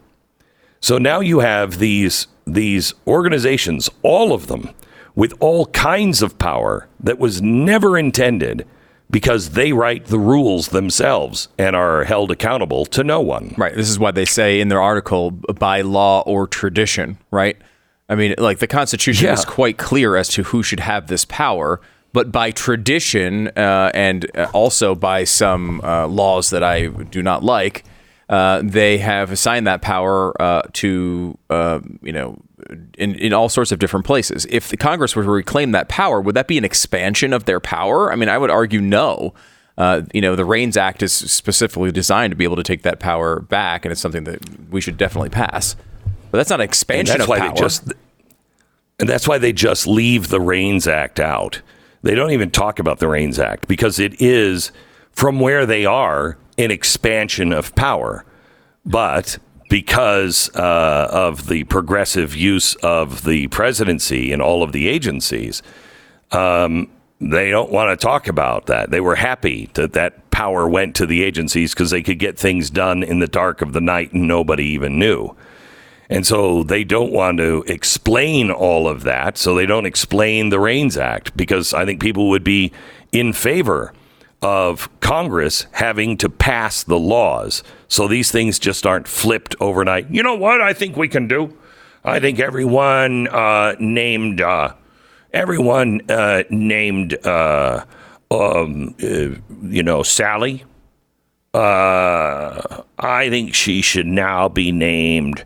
So 0.80 1.00
now 1.00 1.22
you 1.22 1.40
have 1.40 1.80
these, 1.80 2.28
these 2.46 2.94
organizations, 3.08 3.90
all 4.04 4.32
of 4.32 4.48
them, 4.48 4.70
with 5.16 5.34
all 5.40 5.66
kinds 5.68 6.22
of 6.22 6.38
power 6.38 6.88
that 7.00 7.20
was 7.20 7.42
never 7.42 7.98
intended 7.98 8.66
because 9.12 9.52
they 9.52 9.74
write 9.74 10.06
the 10.06 10.20
rules 10.20 10.68
themselves 10.70 11.48
and 11.58 11.76
are 11.76 12.04
held 12.04 12.30
accountable 12.30 12.86
to 12.86 13.04
no 13.04 13.20
one. 13.20 13.56
Right. 13.58 13.74
This 13.76 13.90
is 13.90 13.98
why 13.98 14.12
they 14.12 14.26
say 14.26 14.60
in 14.62 14.68
their 14.70 14.82
article 14.82 15.32
by 15.32 15.82
law 15.82 16.22
or 16.28 16.46
tradition, 16.48 17.18
right? 17.32 17.58
I 18.08 18.16
mean, 18.16 18.36
like 18.38 18.60
the 18.60 18.68
Constitution 18.68 19.26
Yeah. 19.26 19.34
is 19.34 19.46
quite 19.46 19.78
clear 19.78 20.16
as 20.16 20.28
to 20.30 20.44
who 20.44 20.62
should 20.62 20.80
have 20.82 21.08
this 21.08 21.26
power, 21.26 21.82
but 22.14 22.32
by 22.32 22.52
tradition 22.52 23.48
uh, 23.58 23.92
and 23.94 24.30
uh, 24.36 24.48
also 24.54 24.94
by 24.96 25.24
some 25.24 25.82
uh, 25.84 26.08
laws 26.08 26.50
that 26.52 26.64
I 26.64 26.88
do 26.88 27.24
not 27.24 27.44
like, 27.44 27.84
uh, 28.30 28.62
they 28.64 29.00
have 29.00 29.32
assigned 29.32 29.66
that 29.68 29.82
power 29.82 30.40
uh, 30.42 30.62
to, 30.74 31.38
uh, 31.50 31.80
you 32.02 32.12
know, 32.12 32.38
in, 32.98 33.16
in 33.16 33.34
all 33.34 33.50
sorts 33.50 33.72
of 33.72 33.80
different 33.80 34.06
places. 34.06 34.46
If 34.50 34.70
the 34.70 34.78
Congress 34.78 35.16
were 35.16 35.24
to 35.24 35.30
reclaim 35.32 35.72
that 35.72 35.90
power, 35.90 36.22
would 36.22 36.36
that 36.36 36.48
be 36.48 36.58
an 36.58 36.64
expansion 36.64 37.34
of 37.34 37.46
their 37.46 37.60
power? 37.60 38.12
I 38.12 38.16
mean, 38.16 38.30
I 38.30 38.38
would 38.38 38.52
argue 38.52 38.82
no. 38.82 39.34
Uh, 39.78 40.04
you 40.14 40.22
know, 40.22 40.36
the 40.36 40.46
REINS 40.46 40.78
Act 40.78 41.02
is 41.02 41.14
specifically 41.14 41.92
designed 41.92 42.32
to 42.32 42.36
be 42.36 42.44
able 42.44 42.58
to 42.58 42.64
take 42.64 42.84
that 42.84 43.00
power 43.00 43.40
back, 43.40 43.86
and 43.86 43.92
it's 43.92 44.02
something 44.02 44.26
that 44.26 44.70
we 44.70 44.82
should 44.82 44.98
definitely 44.98 45.30
pass. 45.30 45.76
But 46.32 46.38
that's 46.38 46.50
not 46.50 46.60
an 46.60 46.64
And 46.64 46.70
expansion 46.70 47.14
that's 47.14 47.24
of 47.24 47.30
why 47.30 47.40
power. 47.40 47.56
they 47.56 47.60
just 47.60 47.94
and 49.00 49.08
that's 49.08 49.28
why 49.28 49.38
they 49.38 49.54
just 49.54 49.88
leave 49.88 50.28
the 50.28 50.42
REINS 50.42 50.88
Act 50.88 51.20
out. 51.20 51.62
They 52.04 52.14
don't 52.14 52.32
even 52.32 52.52
talk 52.52 52.78
about 52.80 53.00
the 53.00 53.08
REINS 53.08 53.40
Act 53.40 53.68
because 53.68 54.00
it 54.00 54.22
is 54.22 54.72
from 55.12 55.40
where 55.40 55.66
they 55.66 55.86
are 55.86 56.38
an 56.60 56.72
expansion 56.72 57.54
of 57.54 57.74
power. 57.74 58.26
But 58.86 59.38
because 59.70 60.54
uh, 60.56 61.08
of 61.12 61.48
the 61.48 61.64
progressive 61.66 62.36
use 62.36 62.76
of 62.76 63.24
the 63.24 63.48
presidency 63.48 64.34
and 64.34 64.42
all 64.42 64.62
of 64.62 64.72
the 64.72 64.88
agencies, 64.88 65.64
um, 66.32 66.90
they 67.22 67.50
don't 67.50 67.72
want 67.72 67.98
to 67.98 68.04
talk 68.04 68.28
about 68.28 68.66
that. 68.66 68.92
They 68.92 69.00
were 69.00 69.16
happy 69.16 69.70
that 69.74 69.94
that 69.94 70.30
power 70.32 70.68
went 70.68 70.96
to 70.98 71.06
the 71.06 71.24
agencies 71.24 71.74
because 71.74 71.92
they 71.92 72.04
could 72.04 72.20
get 72.20 72.38
things 72.38 72.70
done 72.70 73.04
in 73.04 73.20
the 73.20 73.28
dark 73.28 73.62
of 73.62 73.74
the 73.74 73.82
night 73.82 74.12
and 74.14 74.28
nobody 74.28 74.66
even 74.66 75.00
knew. 75.00 75.36
And 76.10 76.26
so 76.26 76.64
they 76.64 76.84
don't 76.84 77.12
want 77.12 77.38
to 77.38 77.64
explain 77.68 78.50
all 78.50 78.88
of 78.88 79.04
that. 79.04 79.38
So 79.38 79.54
they 79.54 79.68
don't 79.68 79.86
explain 79.86 80.50
the 80.50 80.60
REINS 80.60 80.98
Act 80.98 81.38
because 81.38 81.74
I 81.74 81.86
think 81.86 82.02
people 82.02 82.30
would 82.30 82.44
be 82.44 82.72
in 83.12 83.32
favor 83.32 83.94
of 84.42 84.90
Congress 85.00 85.66
having 85.72 86.18
to 86.18 86.30
pass 86.30 86.84
the 86.84 86.98
laws. 87.00 87.64
So 87.88 88.08
these 88.08 88.32
things 88.32 88.60
just 88.60 88.86
aren't 88.86 89.08
flipped 89.08 89.56
overnight. 89.60 90.10
You 90.10 90.24
know 90.24 90.36
what 90.36 90.62
I 90.62 90.74
think 90.74 90.96
we 90.96 91.08
can 91.08 91.28
do? 91.28 91.58
I 92.04 92.20
think 92.20 92.40
everyone 92.40 93.28
uh, 93.28 93.76
named 93.80 94.42
uh, 94.42 94.74
everyone 95.34 96.02
uh, 96.10 96.44
named 96.50 97.14
uh, 97.26 97.86
um, 98.32 98.96
uh, 99.02 99.36
you 99.62 99.84
know 99.84 100.04
Sally. 100.04 100.64
Uh, 101.54 102.84
I 102.98 103.30
think 103.30 103.54
she 103.54 103.82
should 103.82 104.06
now 104.06 104.48
be 104.48 104.72
named 104.72 105.44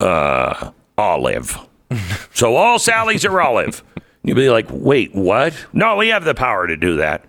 Olive. 0.00 1.58
so 2.32 2.56
all 2.56 2.78
Sallys 2.78 3.28
are 3.28 3.40
Olive. 3.40 3.84
You'd 4.22 4.36
be 4.36 4.48
like, 4.48 4.66
wait, 4.70 5.14
what? 5.14 5.54
No, 5.72 5.96
we 5.96 6.08
have 6.08 6.24
the 6.24 6.34
power 6.34 6.66
to 6.66 6.76
do 6.76 6.96
that. 6.96 7.24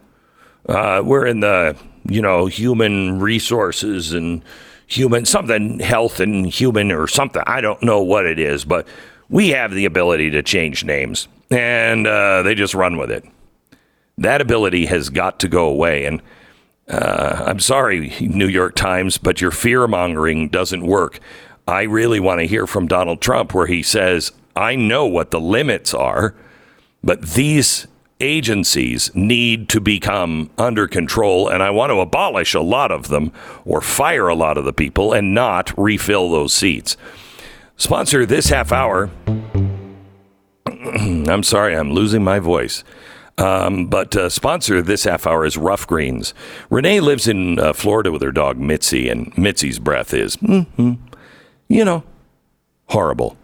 Uh, 0.67 1.01
we're 1.05 1.25
in 1.25 1.39
the, 1.41 1.77
you 2.07 2.21
know, 2.21 2.45
human 2.47 3.19
resources 3.19 4.13
and 4.13 4.43
human 4.87 5.25
something, 5.25 5.79
health 5.79 6.19
and 6.19 6.45
human 6.45 6.91
or 6.91 7.07
something. 7.07 7.43
I 7.45 7.61
don't 7.61 7.81
know 7.83 8.01
what 8.01 8.25
it 8.25 8.39
is, 8.39 8.65
but 8.65 8.87
we 9.29 9.49
have 9.49 9.71
the 9.71 9.85
ability 9.85 10.31
to 10.31 10.43
change 10.43 10.83
names, 10.83 11.27
and 11.49 12.05
uh, 12.05 12.43
they 12.43 12.55
just 12.55 12.73
run 12.73 12.97
with 12.97 13.11
it. 13.11 13.25
That 14.17 14.41
ability 14.41 14.85
has 14.85 15.09
got 15.09 15.39
to 15.41 15.47
go 15.47 15.67
away, 15.67 16.05
and 16.05 16.21
uh, 16.87 17.43
I'm 17.47 17.59
sorry, 17.59 18.13
New 18.21 18.47
York 18.47 18.75
Times, 18.75 19.17
but 19.17 19.41
your 19.41 19.51
fear 19.51 19.87
mongering 19.87 20.49
doesn't 20.49 20.85
work. 20.85 21.19
I 21.67 21.83
really 21.83 22.19
want 22.19 22.39
to 22.41 22.47
hear 22.47 22.67
from 22.67 22.87
Donald 22.87 23.21
Trump 23.21 23.53
where 23.53 23.65
he 23.65 23.81
says, 23.81 24.31
I 24.55 24.75
know 24.75 25.05
what 25.07 25.31
the 25.31 25.39
limits 25.39 25.93
are, 25.93 26.35
but 27.03 27.21
these 27.21 27.87
agencies 28.19 29.13
need 29.13 29.69
to 29.69 29.81
become 29.81 30.49
under 30.57 30.87
control, 30.87 31.47
and 31.47 31.61
I 31.61 31.69
want 31.69 31.91
to 31.91 31.99
abolish 31.99 32.53
a 32.53 32.61
lot 32.61 32.91
of 32.91 33.07
them 33.09 33.31
or 33.65 33.81
fire 33.81 34.27
a 34.27 34.35
lot 34.35 34.57
of 34.57 34.65
the 34.65 34.73
people 34.73 35.13
and 35.13 35.33
not 35.33 35.77
refill 35.77 36.29
those 36.29 36.53
seats. 36.53 36.97
Sponsor 37.77 38.25
this 38.25 38.49
half 38.49 38.71
hour. 38.71 39.09
I'm 40.67 41.43
sorry, 41.43 41.75
I'm 41.75 41.91
losing 41.91 42.23
my 42.23 42.39
voice. 42.39 42.83
Um, 43.37 43.87
but 43.87 44.15
uh, 44.15 44.29
sponsor 44.29 44.81
this 44.81 45.03
half 45.03 45.27
hour 45.27 45.45
is 45.45 45.57
Rough 45.57 45.85
Greens. 45.85 46.33
Renee 46.69 47.01
lives 47.01 47.27
in 47.27 47.59
uh, 47.59 47.73
Florida 47.73 48.11
with 48.11 48.21
her 48.21 48.31
dog 48.31 48.57
Mitzi, 48.57 49.09
and 49.09 49.37
Mitzi's 49.37 49.79
breath 49.79 50.13
is, 50.13 50.37
mm 50.37 50.97
you 51.67 51.83
know, 51.83 52.03
horrible. 52.89 53.35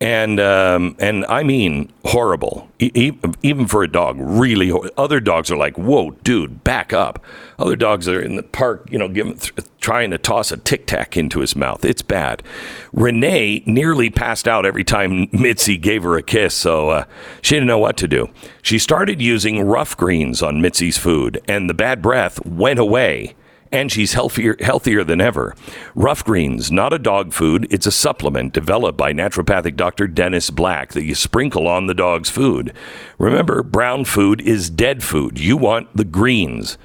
And 0.00 0.38
um, 0.38 0.94
and 1.00 1.26
I 1.28 1.42
mean 1.42 1.92
horrible, 2.04 2.68
e- 2.78 3.10
even 3.42 3.66
for 3.66 3.82
a 3.82 3.90
dog. 3.90 4.16
Really, 4.20 4.68
hor- 4.68 4.88
other 4.96 5.18
dogs 5.18 5.50
are 5.50 5.56
like, 5.56 5.76
"Whoa, 5.76 6.12
dude, 6.22 6.62
back 6.62 6.92
up." 6.92 7.24
Other 7.58 7.74
dogs 7.74 8.06
are 8.06 8.20
in 8.20 8.36
the 8.36 8.44
park, 8.44 8.86
you 8.92 8.96
know, 8.96 9.08
giving, 9.08 9.36
th- 9.36 9.52
trying 9.80 10.12
to 10.12 10.18
toss 10.18 10.52
a 10.52 10.56
tic 10.56 10.86
tac 10.86 11.16
into 11.16 11.40
his 11.40 11.56
mouth. 11.56 11.84
It's 11.84 12.02
bad. 12.02 12.44
Renee 12.92 13.64
nearly 13.66 14.08
passed 14.08 14.46
out 14.46 14.64
every 14.64 14.84
time 14.84 15.26
Mitzi 15.32 15.76
gave 15.76 16.04
her 16.04 16.16
a 16.16 16.22
kiss, 16.22 16.54
so 16.54 16.90
uh, 16.90 17.04
she 17.42 17.56
didn't 17.56 17.66
know 17.66 17.78
what 17.78 17.96
to 17.96 18.06
do. 18.06 18.28
She 18.62 18.78
started 18.78 19.20
using 19.20 19.62
rough 19.62 19.96
greens 19.96 20.42
on 20.44 20.60
Mitzi's 20.62 20.96
food, 20.98 21.40
and 21.48 21.68
the 21.68 21.74
bad 21.74 22.00
breath 22.02 22.44
went 22.46 22.78
away 22.78 23.34
and 23.72 23.90
she's 23.90 24.14
healthier 24.14 24.56
healthier 24.60 25.04
than 25.04 25.20
ever. 25.20 25.54
Rough 25.94 26.24
Greens, 26.24 26.70
not 26.70 26.92
a 26.92 26.98
dog 26.98 27.32
food, 27.32 27.66
it's 27.70 27.86
a 27.86 27.92
supplement 27.92 28.52
developed 28.52 28.98
by 28.98 29.12
naturopathic 29.12 29.76
Dr. 29.76 30.06
Dennis 30.06 30.50
Black 30.50 30.92
that 30.92 31.04
you 31.04 31.14
sprinkle 31.14 31.68
on 31.68 31.86
the 31.86 31.94
dog's 31.94 32.30
food. 32.30 32.72
Remember, 33.18 33.62
brown 33.62 34.04
food 34.04 34.40
is 34.40 34.70
dead 34.70 35.02
food. 35.02 35.38
You 35.38 35.56
want 35.56 35.96
the 35.96 36.04
greens. 36.04 36.78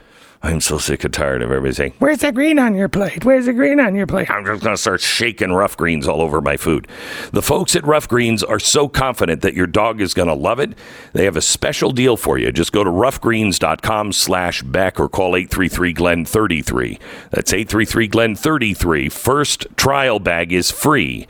I'm 0.45 0.59
so 0.59 0.77
sick 0.77 1.05
and 1.05 1.13
tired 1.13 1.41
of 1.41 1.51
everybody 1.51 1.73
saying, 1.73 1.93
Where's 1.99 2.17
the 2.19 2.33
green 2.33 2.59
on 2.59 2.75
your 2.75 2.89
plate? 2.89 3.23
Where's 3.23 3.45
the 3.45 3.53
green 3.53 3.79
on 3.79 3.95
your 3.95 4.05
plate? 4.05 4.29
I'm 4.29 4.45
just 4.45 4.61
going 4.61 4.75
to 4.75 4.81
start 4.81 4.99
shaking 4.99 5.53
rough 5.53 5.77
greens 5.77 6.05
all 6.05 6.19
over 6.21 6.41
my 6.41 6.57
food. 6.57 6.89
The 7.31 7.41
folks 7.41 7.77
at 7.77 7.85
Rough 7.85 8.09
Greens 8.09 8.43
are 8.43 8.59
so 8.59 8.89
confident 8.89 9.41
that 9.41 9.53
your 9.53 9.67
dog 9.67 10.01
is 10.01 10.13
going 10.13 10.27
to 10.27 10.33
love 10.33 10.59
it. 10.59 10.73
They 11.13 11.23
have 11.23 11.37
a 11.37 11.41
special 11.41 11.91
deal 11.91 12.17
for 12.17 12.37
you. 12.37 12.51
Just 12.51 12.73
go 12.73 12.83
to 12.83 12.89
roughgreens.com 12.89 14.11
slash 14.11 14.61
Beck 14.63 14.99
or 14.99 15.07
call 15.07 15.37
833 15.37 15.93
Glen 15.93 16.25
33. 16.25 16.99
That's 17.31 17.53
833 17.53 18.07
Glen 18.07 18.35
33. 18.35 19.07
First 19.07 19.67
trial 19.77 20.19
bag 20.19 20.51
is 20.51 20.69
free. 20.69 21.25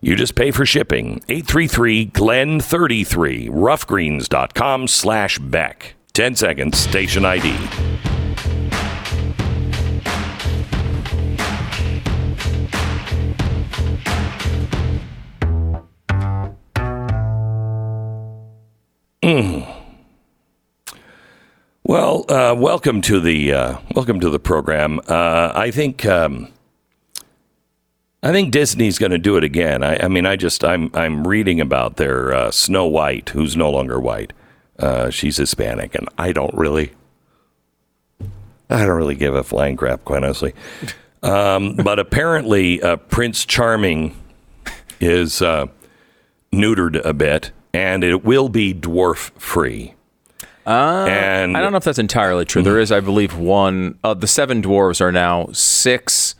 You 0.00 0.16
just 0.16 0.34
pay 0.34 0.50
for 0.50 0.64
shipping. 0.64 1.22
833 1.28 2.06
Glen 2.06 2.60
33. 2.60 3.48
Roughgreens.com 3.50 4.88
slash 4.88 5.38
Beck. 5.38 5.96
10 6.14 6.36
seconds, 6.36 6.78
station 6.78 7.26
ID. 7.26 8.13
Uh, 22.34 22.52
welcome 22.52 23.00
to 23.00 23.20
the 23.20 23.52
uh, 23.52 23.78
welcome 23.94 24.18
to 24.18 24.28
the 24.28 24.40
program. 24.40 24.98
Uh, 25.06 25.52
I 25.54 25.70
think 25.70 26.04
um, 26.04 26.52
I 28.24 28.32
think 28.32 28.50
Disney's 28.50 28.98
going 28.98 29.12
to 29.12 29.18
do 29.18 29.36
it 29.36 29.44
again. 29.44 29.84
I, 29.84 30.04
I 30.04 30.08
mean, 30.08 30.26
I 30.26 30.34
just 30.34 30.64
I'm 30.64 30.90
I'm 30.94 31.28
reading 31.28 31.60
about 31.60 31.94
their 31.96 32.34
uh, 32.34 32.50
Snow 32.50 32.86
White, 32.86 33.28
who's 33.28 33.56
no 33.56 33.70
longer 33.70 34.00
white. 34.00 34.32
Uh, 34.80 35.10
she's 35.10 35.36
Hispanic, 35.36 35.94
and 35.94 36.08
I 36.18 36.32
don't 36.32 36.54
really 36.54 36.90
I 38.68 38.84
don't 38.84 38.96
really 38.96 39.14
give 39.14 39.36
a 39.36 39.44
flying 39.44 39.76
crap, 39.76 40.04
quite 40.04 40.24
honestly. 40.24 40.54
Um, 41.22 41.76
but 41.84 42.00
apparently, 42.00 42.82
uh, 42.82 42.96
Prince 42.96 43.44
Charming 43.44 44.20
is 44.98 45.34
neutered 46.52 47.04
a 47.04 47.12
bit, 47.12 47.52
and 47.72 48.02
it 48.02 48.24
will 48.24 48.48
be 48.48 48.74
dwarf 48.74 49.30
free. 49.40 49.94
And 50.66 51.56
I 51.56 51.60
don't 51.60 51.72
know 51.72 51.78
if 51.78 51.84
that's 51.84 51.98
entirely 51.98 52.44
true. 52.44 52.62
There 52.62 52.78
is, 52.78 52.90
I 52.92 53.00
believe, 53.00 53.36
one. 53.36 53.98
Uh, 54.04 54.14
the 54.14 54.26
seven 54.26 54.62
dwarves 54.62 55.00
are 55.00 55.12
now 55.12 55.48
six 55.52 56.34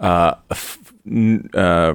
uh, 0.00 0.34
f- 0.50 0.92
n- 1.06 1.48
uh, 1.54 1.94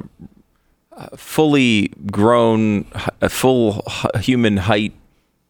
fully 1.16 1.92
grown, 2.12 2.84
full 3.30 3.84
h- 3.88 4.26
human 4.26 4.58
height 4.58 4.94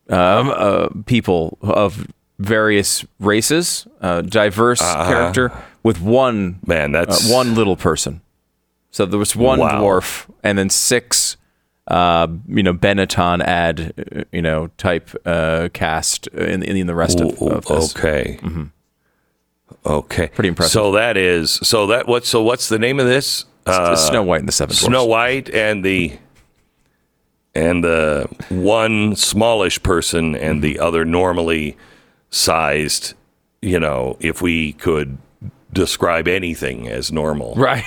um, 0.09 0.49
uh, 0.55 0.89
people 1.05 1.57
of 1.61 2.07
various 2.39 3.05
races, 3.19 3.87
uh, 4.01 4.21
diverse 4.21 4.79
character, 4.81 5.51
with 5.83 6.01
one 6.01 6.59
Man, 6.65 6.95
uh, 6.95 7.05
that's 7.05 7.29
one 7.31 7.55
little 7.55 7.75
person. 7.75 8.21
So 8.91 9.05
there 9.05 9.19
was 9.19 9.35
one 9.35 9.59
Wow. 9.59 9.81
dwarf, 9.81 10.27
and 10.43 10.57
then 10.57 10.69
six, 10.69 11.37
uh, 11.89 12.27
you 12.47 12.63
know, 12.63 12.73
Benetton 12.73 13.41
ad, 13.41 14.25
you 14.31 14.41
know, 14.41 14.67
type 14.77 15.09
uh, 15.25 15.69
cast 15.73 16.27
in, 16.27 16.63
in 16.63 16.87
the 16.87 16.95
rest 16.95 17.19
of, 17.19 17.41
of 17.41 17.65
this. 17.65 17.95
okay. 17.95 18.39
Okay, 19.85 20.27
Pretty 20.27 20.49
impressive. 20.49 20.71
So 20.73 20.91
that 20.93 21.15
is 21.17 21.51
so 21.63 21.87
that 21.87 22.07
what 22.07 22.25
so 22.25 22.41
what's 22.43 22.69
the 22.69 22.79
name 22.79 22.99
of 22.99 23.05
this? 23.05 23.45
Uh, 23.65 23.95
Snow 23.95 24.23
White 24.23 24.39
and 24.39 24.47
the 24.47 24.51
Seven 24.51 24.73
Dwarfs. 24.75 24.85
Snow 24.85 25.05
White 25.05 25.49
and 25.49 25.85
the 25.85 26.17
and 27.55 27.83
the 27.83 28.27
one 28.49 29.15
smallish 29.15 29.81
person 29.83 30.35
and 30.35 30.61
the 30.63 30.79
other 30.79 31.05
normally 31.05 31.77
sized. 32.29 33.13
You 33.61 33.79
know, 33.79 34.17
if 34.19 34.41
we 34.41 34.73
could 34.73 35.17
describe 35.71 36.27
anything 36.27 36.87
as 36.87 37.11
normal, 37.11 37.53
Right. 37.55 37.83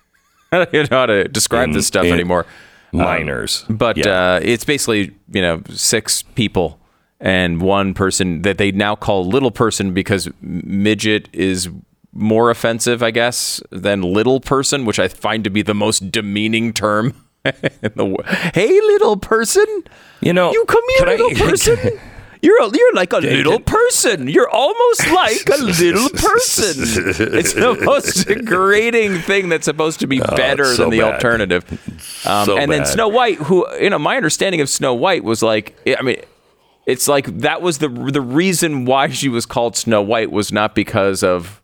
I 0.52 0.64
don't 0.66 0.90
know 0.90 0.98
how 0.98 1.06
to 1.06 1.24
describe 1.28 1.64
In- 1.70 1.72
this 1.72 1.86
stuff 1.88 2.04
in- 2.04 2.12
anymore. 2.14 2.46
Minors. 2.94 3.64
But 3.68 3.96
Yeah. 3.96 4.34
uh, 4.36 4.40
it's 4.42 4.64
basically, 4.64 5.12
you 5.32 5.42
know, 5.42 5.62
six 5.70 6.22
people 6.22 6.78
and 7.20 7.60
one 7.60 7.94
person 7.94 8.42
that 8.42 8.58
they 8.58 8.72
now 8.72 8.94
call 8.94 9.26
little 9.26 9.50
person 9.50 9.92
because 9.92 10.28
midget 10.40 11.28
is 11.32 11.68
more 12.12 12.50
offensive, 12.50 13.02
I 13.02 13.10
guess, 13.10 13.60
than 13.70 14.02
little 14.02 14.40
person, 14.40 14.84
which 14.84 14.98
I 14.98 15.08
find 15.08 15.42
to 15.44 15.50
be 15.50 15.62
the 15.62 15.74
most 15.74 16.10
demeaning 16.12 16.72
term. 16.72 17.14
in 17.82 17.92
the 17.94 18.04
wo- 18.06 18.22
hey, 18.54 18.68
little 18.68 19.16
person, 19.18 19.66
you 20.22 20.32
know, 20.32 20.50
you 20.52 20.64
come 20.66 20.82
here, 20.96 21.06
can 21.06 21.26
little 21.26 21.46
person. 21.48 22.00
You're 22.44 22.62
a, 22.62 22.70
you're 22.76 22.92
like 22.94 23.12
a 23.12 23.18
little 23.18 23.58
person. 23.58 24.28
You're 24.28 24.48
almost 24.50 25.10
like 25.22 25.48
a 25.48 25.62
little 25.62 26.08
person. 26.10 26.74
It's 27.38 27.54
the 27.54 27.76
most 27.82 28.26
degrading 28.28 29.18
thing 29.22 29.48
that's 29.48 29.64
supposed 29.64 30.00
to 30.00 30.06
be 30.06 30.20
better 30.20 30.64
Oh, 30.64 30.74
so 30.74 30.82
than 30.82 30.90
the 30.90 31.00
bad. 31.00 31.14
alternative. 31.14 31.64
Um, 32.26 32.44
So 32.46 32.58
and 32.58 32.70
then. 32.70 32.84
Snow 32.86 33.08
White, 33.08 33.38
who 33.38 33.66
you 33.80 33.88
know, 33.90 33.98
my 33.98 34.16
understanding 34.16 34.60
of 34.60 34.68
Snow 34.68 34.92
White 34.94 35.24
was 35.24 35.42
like, 35.42 35.74
I 35.98 36.02
mean, 36.02 36.16
it's 36.86 37.08
like 37.08 37.26
that 37.38 37.62
was 37.62 37.78
the 37.78 37.88
the 37.88 38.20
reason 38.20 38.84
why 38.84 39.08
she 39.08 39.28
was 39.30 39.46
called 39.46 39.74
Snow 39.76 40.02
White 40.02 40.30
was 40.30 40.52
not 40.52 40.74
because 40.74 41.22
of 41.22 41.62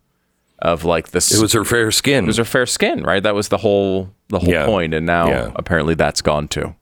of 0.61 0.85
like 0.85 1.09
the 1.11 1.19
it 1.19 1.41
was 1.43 1.53
her 1.53 1.65
fair 1.65 1.91
skin. 1.91 2.25
it 2.25 2.27
was 2.27 2.37
her 2.39 2.45
fair 2.45 2.65
skin, 2.67 3.03
right? 3.03 3.23
That 3.23 3.35
was 3.35 3.49
the 3.49 3.59
whole 3.59 4.11
the 4.29 4.39
whole 4.39 4.49
Yeah. 4.49 4.65
point, 4.67 4.95
and 4.95 5.05
now 5.05 5.29
Yeah. 5.29 5.51
apparently 5.57 5.95
that's 5.95 6.23
gone 6.23 6.49
too. 6.49 6.75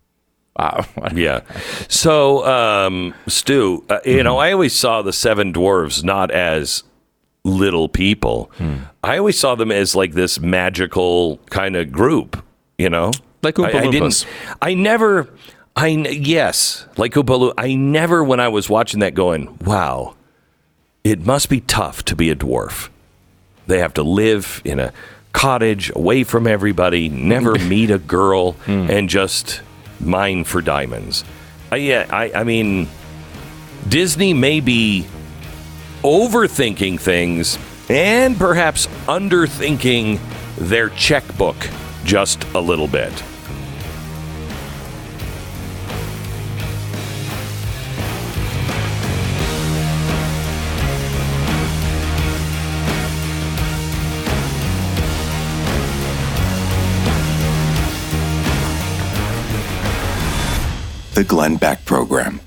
Wow. 0.59 0.85
Yeah. 1.15 1.41
So, 1.89 2.45
um, 2.47 3.15
Stu, 3.27 3.85
uh, 3.89 4.01
you 4.05 4.23
know, 4.23 4.39
I 4.39 4.53
always 4.53 4.75
saw 4.75 5.03
the 5.03 5.13
seven 5.13 5.53
dwarves 5.53 6.03
not 6.05 6.31
as 6.31 6.83
little 7.45 7.89
people. 7.89 8.51
I 9.03 9.19
always 9.19 9.39
saw 9.39 9.55
them 9.55 9.71
as 9.73 9.95
like 9.95 10.13
this 10.13 10.41
magical 10.41 11.39
kind 11.51 11.77
of 11.77 11.91
group, 11.93 12.45
you 12.77 12.91
know? 12.91 13.13
Like 13.43 13.59
I, 13.59 13.63
Oompa 13.63 13.75
I 13.75 13.83
Loompas. 13.85 13.91
didn't, 13.93 14.27
I 14.61 14.75
never, 14.75 15.29
I, 15.77 15.87
yes, 15.89 16.87
like 16.97 17.13
Oompa 17.13 17.55
I 17.57 17.75
never, 17.75 18.23
when 18.25 18.41
I 18.41 18.49
was 18.49 18.69
watching 18.69 19.01
that 19.01 19.15
going, 19.15 19.57
wow, 19.65 20.15
it 21.05 21.25
must 21.25 21.49
be 21.49 21.61
tough 21.61 22.05
to 22.07 22.17
be 22.17 22.31
a 22.31 22.37
dwarf. 22.37 22.89
They 23.67 23.79
have 23.79 23.95
to 23.95 24.03
live 24.03 24.61
in 24.65 24.81
a 24.81 24.93
cottage 25.33 25.91
away 25.95 26.25
from 26.25 26.47
everybody, 26.47 27.09
never 27.09 27.55
meet 27.59 27.91
a 27.91 27.99
girl, 27.99 28.57
and 28.67 29.09
just 29.09 29.63
mine 30.01 30.45
for 30.45 30.61
diamonds. 30.61 31.25
I, 31.71 31.77
yeah, 31.77 32.07
I, 32.11 32.33
I 32.35 32.45
mean, 32.45 32.89
Disney 33.89 34.35
may 34.35 34.61
be 34.61 35.07
overthinking 36.03 37.01
things 37.01 37.59
and 37.89 38.37
perhaps 38.37 38.87
underthinking 39.07 40.21
their 40.57 40.91
checkbook 40.91 41.57
just 42.05 42.45
a 42.55 42.61
little 42.61 42.89
bit. 42.89 43.13
The 61.19 61.25
Glenn 61.25 61.57
Beck 61.57 61.85
Program. 61.85 62.41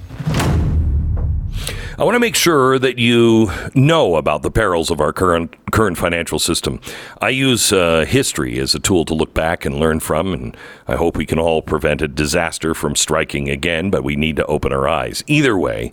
I 1.97 2.05
want 2.05 2.15
to 2.15 2.21
make 2.21 2.35
sure 2.35 2.79
that 2.79 2.97
you 2.97 3.51
know 3.75 4.15
about 4.15 4.43
the 4.43 4.49
perils 4.49 4.89
of 4.89 5.01
our 5.01 5.11
current 5.11 5.53
current 5.73 5.97
financial 5.97 6.39
system. 6.39 6.79
I 7.19 7.31
use 7.31 7.73
uh, 7.73 8.05
history 8.07 8.59
as 8.59 8.73
a 8.73 8.79
tool 8.79 9.03
to 9.03 9.13
look 9.13 9.33
back 9.33 9.65
and 9.65 9.75
learn 9.75 9.99
from, 9.99 10.31
and 10.31 10.55
I 10.87 10.95
hope 10.95 11.17
we 11.17 11.25
can 11.25 11.37
all 11.37 11.61
prevent 11.61 12.01
a 12.01 12.07
disaster 12.07 12.73
from 12.73 12.95
striking 12.95 13.49
again. 13.49 13.89
But 13.89 14.05
we 14.05 14.15
need 14.15 14.37
to 14.37 14.45
open 14.45 14.71
our 14.71 14.87
eyes. 14.87 15.21
Either 15.27 15.57
way, 15.57 15.91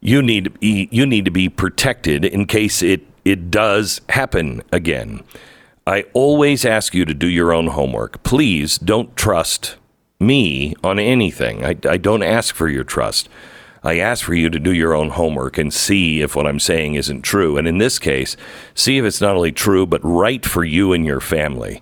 you 0.00 0.20
need 0.20 0.42
to 0.42 0.50
be, 0.50 0.88
you 0.90 1.06
need 1.06 1.24
to 1.24 1.30
be 1.30 1.48
protected 1.48 2.24
in 2.24 2.46
case 2.46 2.82
it 2.82 3.06
it 3.24 3.48
does 3.48 4.00
happen 4.08 4.62
again. 4.72 5.22
I 5.86 6.02
always 6.14 6.64
ask 6.64 6.94
you 6.94 7.04
to 7.04 7.14
do 7.14 7.28
your 7.28 7.52
own 7.52 7.68
homework. 7.68 8.24
Please 8.24 8.76
don't 8.76 9.14
trust 9.14 9.76
me 10.20 10.74
on 10.82 10.98
anything. 10.98 11.64
I, 11.64 11.76
I 11.88 11.96
don't 11.96 12.22
ask 12.22 12.54
for 12.54 12.68
your 12.68 12.84
trust. 12.84 13.28
I 13.84 13.98
ask 13.98 14.24
for 14.24 14.34
you 14.34 14.50
to 14.50 14.58
do 14.58 14.72
your 14.72 14.94
own 14.94 15.10
homework 15.10 15.56
and 15.56 15.72
see 15.72 16.20
if 16.20 16.34
what 16.34 16.46
I'm 16.46 16.58
saying 16.58 16.94
isn't 16.94 17.22
true. 17.22 17.56
And 17.56 17.68
in 17.68 17.78
this 17.78 17.98
case, 17.98 18.36
see 18.74 18.98
if 18.98 19.04
it's 19.04 19.20
not 19.20 19.36
only 19.36 19.52
true, 19.52 19.86
but 19.86 20.00
right 20.02 20.44
for 20.44 20.64
you 20.64 20.92
and 20.92 21.06
your 21.06 21.20
family. 21.20 21.80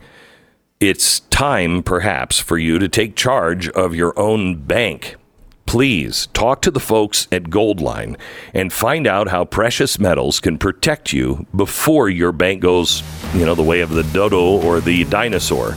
It's 0.78 1.20
time, 1.20 1.82
perhaps, 1.82 2.38
for 2.38 2.58
you 2.58 2.78
to 2.78 2.88
take 2.88 3.16
charge 3.16 3.70
of 3.70 3.94
your 3.94 4.16
own 4.18 4.56
bank. 4.56 5.16
Please 5.64 6.26
talk 6.28 6.60
to 6.62 6.70
the 6.70 6.78
folks 6.78 7.26
at 7.32 7.44
Goldline 7.44 8.16
and 8.52 8.72
find 8.72 9.06
out 9.06 9.28
how 9.28 9.46
precious 9.46 9.98
metals 9.98 10.38
can 10.38 10.58
protect 10.58 11.14
you 11.14 11.46
before 11.56 12.10
your 12.10 12.30
bank 12.30 12.60
goes, 12.60 13.02
you 13.34 13.46
know, 13.46 13.54
the 13.54 13.62
way 13.62 13.80
of 13.80 13.90
the 13.90 14.04
dodo 14.04 14.60
or 14.62 14.80
the 14.80 15.04
dinosaur. 15.04 15.74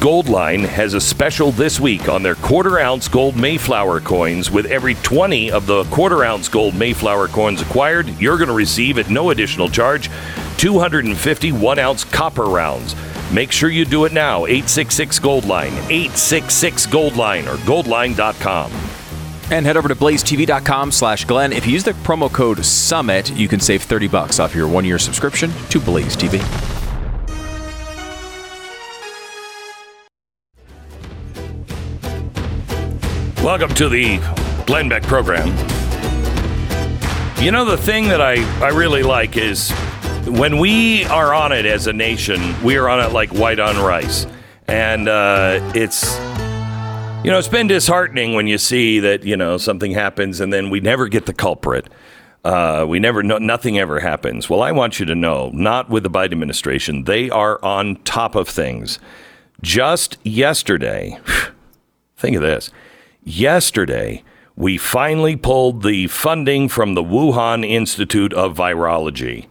Goldline 0.00 0.66
has 0.66 0.94
a 0.94 1.00
special 1.00 1.50
this 1.50 1.80
week 1.80 2.08
on 2.08 2.22
their 2.22 2.34
quarter 2.34 2.78
ounce 2.78 3.08
gold 3.08 3.36
Mayflower 3.36 4.00
coins. 4.00 4.50
With 4.50 4.66
every 4.66 4.94
20 4.96 5.50
of 5.50 5.66
the 5.66 5.84
quarter 5.84 6.24
ounce 6.24 6.48
gold 6.48 6.74
Mayflower 6.74 7.28
coins 7.28 7.62
acquired, 7.62 8.08
you're 8.20 8.36
going 8.36 8.48
to 8.48 8.54
receive 8.54 8.98
at 8.98 9.08
no 9.08 9.30
additional 9.30 9.68
charge 9.68 10.10
250 10.58 11.52
one 11.52 11.78
ounce 11.78 12.04
copper 12.04 12.44
rounds. 12.44 12.94
Make 13.32 13.50
sure 13.50 13.70
you 13.70 13.84
do 13.84 14.04
it 14.04 14.12
now. 14.12 14.46
866 14.46 15.18
Goldline, 15.20 15.72
866 15.90 16.86
Goldline, 16.86 17.46
or 17.46 17.56
goldline.com. 17.58 18.70
And 19.50 19.66
head 19.66 19.76
over 19.76 19.88
to 19.88 19.96
blazetv.com 19.96 20.92
slash 20.92 21.24
Glenn. 21.24 21.52
If 21.52 21.66
you 21.66 21.72
use 21.72 21.84
the 21.84 21.92
promo 21.92 22.32
code 22.32 22.58
SUMMIT, 22.58 23.36
you 23.36 23.48
can 23.48 23.60
save 23.60 23.82
30 23.82 24.08
bucks 24.08 24.38
off 24.38 24.54
your 24.54 24.68
one-year 24.68 24.98
subscription 24.98 25.50
to 25.70 25.80
Blaze 25.80 26.16
TV. 26.16 26.83
Welcome 33.44 33.74
to 33.74 33.90
the 33.90 34.20
Glenn 34.64 34.88
Beck 34.88 35.02
program. 35.02 35.48
You 37.38 37.52
know, 37.52 37.66
the 37.66 37.76
thing 37.76 38.08
that 38.08 38.22
I, 38.22 38.36
I 38.64 38.70
really 38.70 39.02
like 39.02 39.36
is 39.36 39.70
when 40.26 40.56
we 40.56 41.04
are 41.04 41.34
on 41.34 41.52
it 41.52 41.66
as 41.66 41.86
a 41.86 41.92
nation, 41.92 42.40
we 42.62 42.78
are 42.78 42.88
on 42.88 43.00
it 43.00 43.12
like 43.12 43.34
white 43.34 43.60
on 43.60 43.76
rice. 43.76 44.26
And 44.66 45.10
uh, 45.10 45.60
it's, 45.74 46.14
you 47.22 47.30
know, 47.30 47.38
it's 47.38 47.46
been 47.46 47.66
disheartening 47.66 48.32
when 48.32 48.46
you 48.46 48.56
see 48.56 48.98
that, 49.00 49.24
you 49.24 49.36
know, 49.36 49.58
something 49.58 49.92
happens 49.92 50.40
and 50.40 50.50
then 50.50 50.70
we 50.70 50.80
never 50.80 51.06
get 51.06 51.26
the 51.26 51.34
culprit. 51.34 51.90
Uh, 52.44 52.86
we 52.88 52.98
never 52.98 53.22
know, 53.22 53.36
nothing 53.36 53.78
ever 53.78 54.00
happens. 54.00 54.48
Well, 54.48 54.62
I 54.62 54.72
want 54.72 54.98
you 54.98 55.04
to 55.04 55.14
know, 55.14 55.50
not 55.52 55.90
with 55.90 56.02
the 56.02 56.10
Biden 56.10 56.32
administration, 56.32 57.04
they 57.04 57.28
are 57.28 57.62
on 57.62 57.96
top 58.04 58.36
of 58.36 58.48
things. 58.48 58.98
Just 59.60 60.16
yesterday, 60.24 61.18
think 62.16 62.36
of 62.36 62.40
this. 62.40 62.70
Yesterday, 63.24 64.22
we 64.56 64.78
finally 64.78 65.34
pulled 65.36 65.82
the 65.82 66.06
funding 66.08 66.68
from 66.68 66.94
the 66.94 67.02
Wuhan 67.02 67.68
Institute 67.68 68.32
of 68.32 68.56
Virology. 68.56 69.46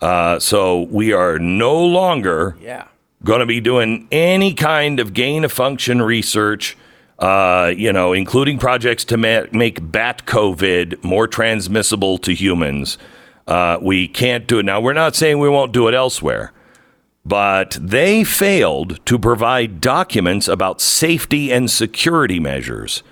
Uh, 0.00 0.38
so 0.38 0.82
we 0.90 1.12
are 1.12 1.38
no 1.38 1.76
longer 1.84 2.56
Yeah. 2.60 2.84
going 3.24 3.40
to 3.40 3.46
be 3.46 3.60
doing 3.60 4.06
any 4.12 4.54
kind 4.54 5.00
of 5.00 5.12
gain 5.12 5.44
of 5.44 5.52
function 5.52 6.02
research 6.02 6.76
uh, 7.18 7.72
you 7.74 7.90
know, 7.94 8.12
including 8.12 8.58
projects 8.58 9.02
to 9.02 9.16
ma- 9.16 9.44
make 9.50 9.78
bat 9.90 10.26
COVID 10.26 11.02
more 11.02 11.26
transmissible 11.26 12.18
to 12.18 12.34
humans. 12.34 12.98
Uh, 13.46 13.78
we 13.80 14.06
can't 14.06 14.46
do 14.46 14.58
it. 14.58 14.64
Now, 14.66 14.82
we're 14.82 14.92
not 14.92 15.16
saying 15.16 15.38
we 15.38 15.48
won't 15.48 15.72
do 15.72 15.88
it 15.88 15.94
elsewhere, 15.94 16.52
but 17.24 17.78
they 17.80 18.22
failed 18.22 19.00
to 19.06 19.18
provide 19.18 19.80
documents 19.80 20.46
about 20.46 20.82
safety 20.82 21.50
and 21.50 21.70
security 21.70 22.38
measures. 22.38 23.02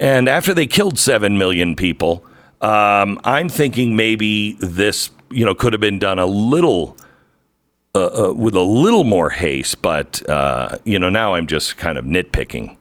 And 0.00 0.28
after 0.28 0.52
they 0.52 0.66
killed 0.66 0.98
7 0.98 1.38
million 1.38 1.76
people, 1.76 2.24
um, 2.60 3.20
I'm 3.22 3.48
thinking 3.48 3.94
maybe 3.94 4.54
this, 4.54 5.10
you 5.30 5.44
know, 5.44 5.54
could 5.54 5.72
have 5.72 5.80
been 5.80 5.98
done 5.98 6.18
a 6.18 6.26
little 6.26 6.96
uh, 7.94 8.28
uh, 8.28 8.32
with 8.32 8.54
a 8.54 8.62
little 8.62 9.04
more 9.04 9.30
haste, 9.30 9.82
but 9.82 10.28
uh, 10.28 10.78
you 10.84 10.98
know, 10.98 11.10
now 11.10 11.34
I'm 11.34 11.46
just 11.46 11.76
kind 11.76 11.98
of 11.98 12.04
nitpicking. 12.04 12.76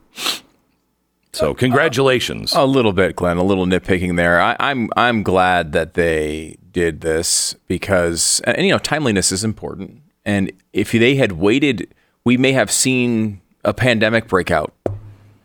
So, 1.34 1.54
congratulations. 1.54 2.54
A 2.54 2.66
little 2.66 2.94
bit, 2.94 3.16
Glenn. 3.16 3.38
A 3.38 3.44
little 3.44 3.66
nitpicking 3.66 4.18
there. 4.18 4.42
I, 4.42 4.56
I'm 4.60 4.90
I'm 4.96 5.24
glad 5.24 5.74
that 5.74 5.94
they 5.94 6.58
did 6.72 7.02
this 7.02 7.56
because, 7.68 8.40
and 8.46 8.66
you 8.66 8.72
know, 8.72 8.78
timeliness 8.80 9.32
is 9.32 9.44
important. 9.44 10.02
And 10.26 10.52
if 10.74 10.92
they 10.92 11.16
had 11.16 11.34
waited, 11.34 11.94
we 12.24 12.38
may 12.38 12.52
have 12.52 12.70
seen 12.70 13.42
a 13.64 13.74
pandemic 13.74 14.28
breakout. 14.28 14.74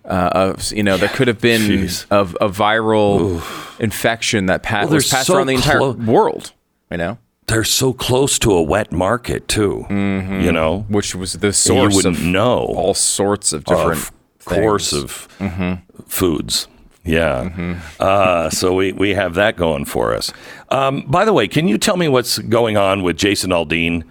Uh, 0.05 0.31
of 0.35 0.73
you 0.73 0.83
know, 0.83 0.97
that 0.99 1.12
could 1.14 1.29
have 1.29 1.40
been 1.40 1.88
of 2.11 2.37
a 2.40 2.49
viral 2.51 3.40
infection 3.81 4.47
that 4.47 4.62
pa- 4.62 4.81
Well, 4.83 4.90
was 4.95 5.09
passed 5.09 5.29
so 5.29 5.37
around 5.37 5.47
the 5.47 5.55
entire 5.55 5.79
clo- 5.79 5.93
world. 5.93 6.53
You 6.90 6.99
know, 6.99 7.19
They're 7.47 7.64
so 7.64 7.93
close 7.95 8.38
to 8.40 8.53
a 8.53 8.62
wet 8.62 8.93
market 8.93 9.49
too. 9.49 9.87
You 9.88 10.53
know, 10.53 10.85
which 10.88 11.14
was 11.14 11.33
the 11.35 11.53
source 11.53 11.93
you 11.93 11.97
wouldn't 11.97 12.19
of 12.19 12.23
know. 12.25 12.59
all 12.77 12.93
sorts 12.95 13.53
of 13.55 13.64
different 13.64 13.99
of 14.01 14.12
course 14.45 14.90
things. 14.90 15.29
Mm-hmm. 15.40 15.62
of 15.99 16.07
foods. 16.07 16.69
Yeah. 17.07 17.79
Uh, 18.01 18.49
so 18.51 18.75
we, 18.75 18.93
we 18.93 19.11
have 19.14 19.35
that 19.35 19.57
going 19.57 19.85
for 19.85 20.14
us. 20.14 20.33
Um, 20.71 21.03
by 21.07 21.25
the 21.27 21.33
way, 21.35 21.49
can 21.49 21.69
you 21.69 21.77
tell 21.79 21.97
me 21.99 22.09
what's 22.09 22.38
going 22.38 22.77
on 22.79 23.03
with 23.03 23.17
Jason 23.19 23.51
Aldean? 23.51 24.05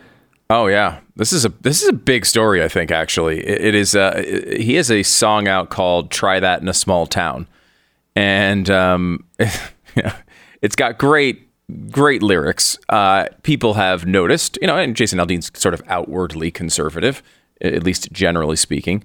Oh 0.55 0.67
yeah, 0.67 0.99
this 1.15 1.33
is 1.33 1.45
a 1.45 1.49
this 1.61 1.81
is 1.81 1.89
a 1.89 1.93
big 1.93 2.27
story. 2.27 2.63
I 2.63 2.67
think 2.67 2.91
actually, 2.91 3.39
it, 3.39 3.61
it 3.69 3.75
is. 3.75 3.95
Uh, 3.95 4.13
it- 4.23 4.61
he 4.61 4.75
has 4.75 4.91
a 4.91 5.01
song 5.01 5.47
out 5.47 5.71
called 5.71 6.11
"Try 6.11 6.39
That 6.39 6.61
in 6.61 6.67
a 6.67 6.75
Small 6.75 7.07
Town," 7.07 7.47
and 8.15 8.69
um, 8.69 9.25
it's 10.61 10.75
got 10.75 10.99
great 10.99 11.49
great 11.89 12.21
lyrics. 12.21 12.77
Uh, 12.89 13.25
people 13.41 13.73
have 13.73 14.05
noticed, 14.05 14.59
you 14.61 14.67
know, 14.67 14.77
and 14.77 14.95
Jason 14.95 15.17
Aldean's 15.19 15.49
sort 15.59 15.73
of 15.73 15.81
outwardly 15.87 16.51
conservative, 16.51 17.23
at 17.61 17.81
least 17.83 18.11
generally 18.11 18.55
speaking. 18.55 19.03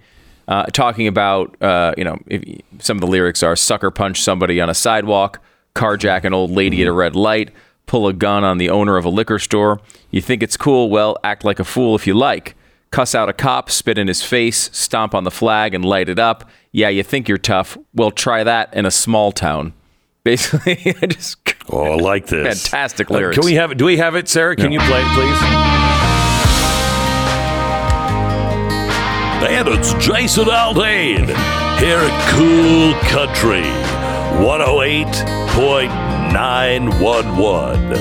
Uh, 0.49 0.65
talking 0.67 1.07
about, 1.07 1.57
uh, 1.63 1.95
you 1.97 2.05
know, 2.05 2.19
if, 2.27 2.43
some 2.79 2.99
of 2.99 3.01
the 3.01 3.07
lyrics 3.07 3.43
are 3.43 3.57
sucker 3.57 3.91
punch 3.91 4.21
somebody 4.21 4.61
on 4.61 4.69
a 4.69 4.75
sidewalk, 4.75 5.41
carjack 5.75 6.25
an 6.25 6.35
old 6.35 6.51
lady 6.51 6.83
at 6.83 6.89
a 6.89 6.93
red 6.93 7.17
light, 7.17 7.51
pull 7.89 8.07
a 8.07 8.13
gun 8.13 8.45
on 8.45 8.59
the 8.59 8.71
owner 8.71 8.97
of 8.97 9.05
a 9.05 9.09
liquor 9.09 9.39
store. 9.39 9.81
You 10.11 10.21
think 10.21 10.43
it's 10.43 10.57
cool? 10.57 10.89
Well, 10.91 11.17
act 11.25 11.45
like 11.45 11.59
a 11.59 11.65
fool 11.65 11.95
if 11.97 12.07
you 12.07 12.15
like. 12.15 12.55
Cuss 12.91 13.15
out 13.15 13.29
a 13.29 13.33
cop, 13.33 13.71
spit 13.71 13.99
in 13.99 14.07
his 14.09 14.23
face, 14.23 14.71
stomp 14.73 15.15
on 15.15 15.25
the 15.25 15.31
flag, 15.31 15.75
and 15.75 15.85
light 15.85 16.09
it 16.09 16.19
up. 16.19 16.49
Yeah, 16.73 16.89
you 16.89 17.03
think 17.03 17.29
you're 17.29 17.37
tough? 17.37 17.77
Well, 17.95 18.11
try 18.11 18.45
that 18.45 18.73
in 18.73 18.87
a 18.87 18.91
small 18.91 19.33
town. 19.33 19.73
Basically, 20.25 20.95
I 21.03 21.07
just 21.07 21.37
Oh, 21.71 21.93
I 21.93 21.95
like 21.97 22.27
this. 22.27 22.67
Fantastic 22.67 23.11
Uh, 23.11 23.15
lyrics. 23.15 23.37
can 23.39 23.45
we 23.45 23.55
have 23.55 23.71
it? 23.73 23.79
Do 23.79 23.85
we 23.85 23.99
have 23.99 24.15
it, 24.15 24.29
Sarah? 24.29 24.57
Can 24.57 24.73
you 24.73 24.81
play 24.81 25.01
it, 25.03 25.09
please? 25.15 25.39
And 29.51 29.69
it's 29.69 29.93
Jason 29.95 30.45
Aldean 30.47 31.27
here 31.79 31.99
at 32.01 32.31
Cool 32.31 32.95
Country 33.11 33.65
108.911. 36.33 37.97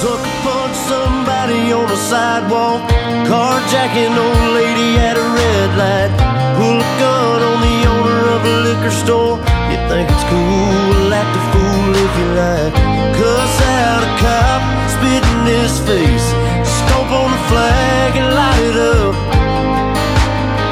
Sucker 0.00 0.34
punch 0.42 0.76
somebody 0.88 1.72
on 1.72 1.86
the 1.88 1.96
sidewalk. 1.96 2.80
Carjacking 3.26 4.16
old 4.16 4.54
lady 4.54 4.98
at 4.98 5.16
a 5.16 5.26
red 5.38 5.70
light. 5.76 6.10
Pull 6.56 6.78
a 6.78 6.90
gun 7.00 7.42
on 7.50 7.58
the 7.60 7.76
owner 7.94 8.20
of 8.36 8.40
a 8.44 8.54
liquor 8.68 8.90
store. 8.90 9.36
You 9.70 9.78
think 9.88 10.08
it's 10.10 10.24
cool, 10.30 11.12
act 11.12 11.36
a 11.36 11.42
fool 11.52 11.92
if 12.06 12.12
you 12.18 12.28
like. 12.38 12.74
Cuss 13.18 13.56
out 13.82 14.02
a 14.02 14.10
cop, 14.22 14.62
spit 14.94 15.24
in 15.34 15.40
his 15.46 15.74
face. 15.80 16.26
Stomp 16.64 17.10
on 17.12 17.30
the 17.30 17.42
flag 17.50 18.16
and 18.16 18.28
light 18.34 18.62
it 18.70 18.76
up. 18.76 19.14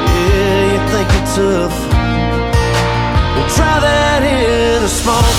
Yeah, 0.09 0.59
you 0.73 0.79
think 0.91 1.07
you're 1.13 1.29
tough. 1.37 1.77
Well, 3.35 3.49
try 3.55 3.75
that 3.79 4.21
in 4.23 4.83
a 4.83 4.87
small 4.87 5.38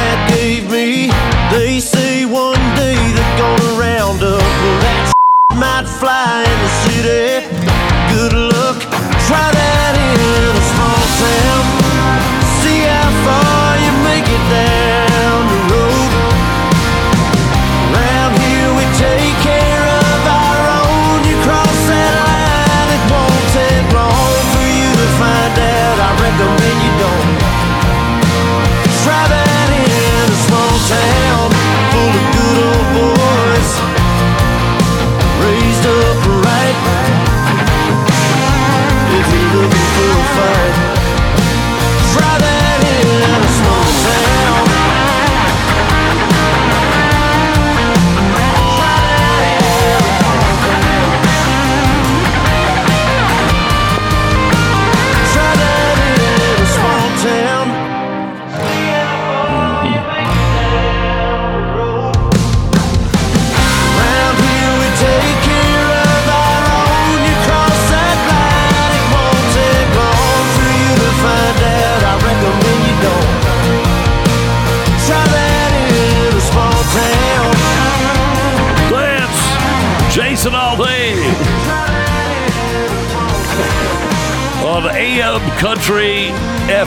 fly 6.01 6.43
in 6.43 6.59
the 6.63 6.69
city. 6.89 7.50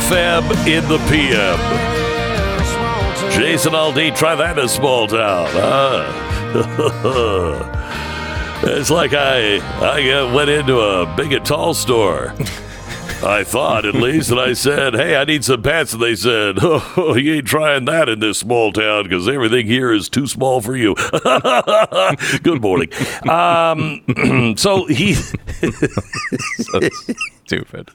FM 0.04 0.44
in 0.66 0.86
the 0.86 0.98
PM. 1.08 1.58
Jason 3.32 3.72
Aldean, 3.72 4.14
try 4.14 4.34
that 4.34 4.58
in 4.58 4.64
a 4.66 4.68
small 4.68 5.06
town. 5.06 5.46
Huh? 5.50 6.04
it's 8.64 8.90
like 8.90 9.14
I 9.14 9.56
I 9.80 10.10
uh, 10.10 10.34
went 10.34 10.50
into 10.50 10.78
a 10.78 11.06
big 11.16 11.32
and 11.32 11.44
tall 11.46 11.72
store. 11.72 12.34
I 13.22 13.44
thought 13.44 13.86
at 13.86 13.94
least, 13.94 14.30
and 14.30 14.38
I 14.38 14.52
said, 14.52 14.92
"Hey, 14.92 15.16
I 15.16 15.24
need 15.24 15.42
some 15.42 15.62
pants," 15.62 15.94
and 15.94 16.02
they 16.02 16.14
said, 16.14 16.56
"Oh, 16.62 17.16
you 17.16 17.36
ain't 17.36 17.46
trying 17.46 17.86
that 17.86 18.10
in 18.10 18.20
this 18.20 18.38
small 18.38 18.72
town 18.72 19.04
because 19.04 19.26
everything 19.26 19.66
here 19.66 19.90
is 19.90 20.10
too 20.10 20.26
small 20.26 20.60
for 20.60 20.76
you." 20.76 20.94
Good 22.42 22.60
morning. 22.60 22.90
Um, 23.26 24.54
so 24.58 24.84
he 24.84 25.16
Stupid. 27.46 27.90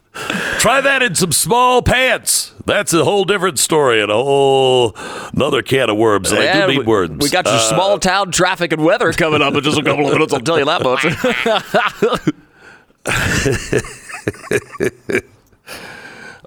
Try 0.59 0.79
that 0.81 1.01
in 1.01 1.15
some 1.15 1.31
small 1.31 1.81
pants. 1.81 2.53
That's 2.65 2.93
a 2.93 3.03
whole 3.03 3.25
different 3.25 3.57
story 3.57 4.01
and 4.01 4.11
a 4.11 4.15
whole 4.15 4.93
another 5.33 5.61
can 5.63 5.89
of 5.89 5.97
worms. 5.97 6.31
And 6.31 6.39
I 6.41 6.53
do 6.61 6.67
mean 6.67 6.79
we, 6.79 6.85
words. 6.85 7.17
we 7.19 7.29
got 7.29 7.45
your 7.45 7.55
Uh, 7.55 7.59
small 7.59 7.97
town 7.99 8.31
traffic 8.31 8.71
and 8.73 8.83
weather 8.83 9.11
coming 9.13 9.41
up 9.41 9.53
in 9.55 9.63
just 9.63 9.77
a 9.79 9.83
couple 9.83 10.05
of 10.07 10.13
minutes. 10.13 10.33
I'll 10.33 10.39
tell 10.41 10.59
you 10.59 10.65
that 10.65 10.83
much. 10.83 11.05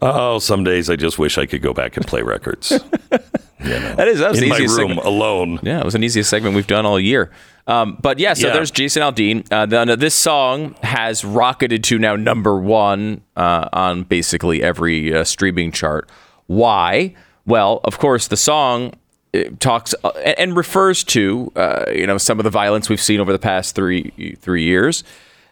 Oh, 0.05 0.41
some 0.41 0.65
days 0.65 0.91
I 0.91 0.97
just 0.97 1.17
wish 1.17 1.39
I 1.39 1.47
could 1.47 1.63
go 1.63 1.73
back 1.73 1.97
and 1.97 2.05
play 2.05 2.23
records. 2.23 2.71
that 3.11 4.09
is 4.09 4.19
that 4.19 4.31
was 4.31 4.39
in 4.39 4.45
the 4.45 4.49
my 4.49 4.59
room 4.59 4.69
segment. 4.69 5.05
alone. 5.07 5.61
Yeah, 5.63 5.79
it 5.79 5.85
was 5.85 5.95
an 5.95 6.03
easiest 6.03 6.29
segment 6.29 6.57
we've 6.57 6.67
done 6.67 6.85
all 6.85 6.99
year. 6.99 7.31
Um, 7.67 7.97
but 8.03 8.19
yeah, 8.19 8.35
so 8.35 8.49
Yeah. 8.49 8.55
there's 8.55 8.71
Jason 8.71 9.03
Aldean. 9.03 9.47
Uh, 9.53 9.67
then 9.67 9.89
uh, 9.91 9.97
this 9.97 10.15
song 10.15 10.75
has 10.83 11.25
rocketed 11.25 11.85
to 11.85 11.99
now 11.99 12.17
number 12.17 12.59
one 12.59 13.23
uh, 13.37 13.69
on 13.73 14.03
basically 14.03 14.63
every 14.63 15.15
uh, 15.15 15.23
streaming 15.25 15.71
chart. 15.73 16.09
Why? 16.47 17.15
Well, 17.47 17.81
of 17.85 17.99
course, 17.99 18.27
the 18.29 18.37
song 18.37 18.95
uh, 19.35 19.45
talks 19.61 19.95
uh, 20.05 20.09
and, 20.25 20.39
and 20.39 20.57
refers 20.57 21.05
to 21.05 21.53
uh, 21.57 21.85
you 21.95 22.07
know 22.07 22.19
some 22.19 22.39
of 22.41 22.45
the 22.45 22.51
violence 22.51 22.89
we've 22.89 23.01
seen 23.01 23.21
over 23.21 23.33
the 23.33 23.39
past 23.39 23.75
three 23.75 24.37
three 24.41 24.65
years. 24.65 25.05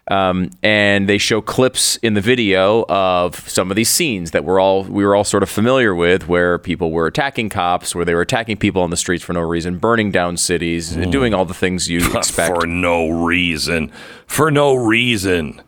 Um, 0.09 0.51
and 0.63 1.09
they 1.09 1.19
show 1.19 1.41
clips 1.41 1.97
in 1.99 2.15
the 2.15 2.21
video 2.21 2.85
of 2.89 3.49
some 3.49 3.71
of 3.71 3.77
these 3.77 3.89
scenes 3.89 4.33
that 4.33 4.45
we're 4.45 4.59
all 4.59 4.83
we 4.83 5.05
were 5.05 5.15
all 5.15 5.23
sort 5.23 5.43
of 5.43 5.49
familiar 5.49 5.95
with, 5.95 6.27
where 6.27 6.59
people 6.59 6.91
were 6.91 7.07
attacking 7.07 7.49
cops, 7.49 7.95
where 7.95 8.05
they 8.05 8.15
were 8.15 8.23
attacking 8.23 8.57
people 8.57 8.83
on 8.83 8.91
the 8.91 8.97
streets 8.97 9.23
for 9.23 9.33
no 9.33 9.41
reason, 9.43 9.79
burning 9.79 10.11
down 10.11 10.37
cities, 10.37 10.97
doing 10.97 11.33
all 11.33 11.45
the 11.45 11.55
things 11.55 11.89
you 11.89 11.99
expect. 12.17 12.57
For 12.61 12.67
no 12.67 13.09
reason. 13.11 13.93
For 14.27 14.51
no 14.51 14.75
reason. 14.75 15.63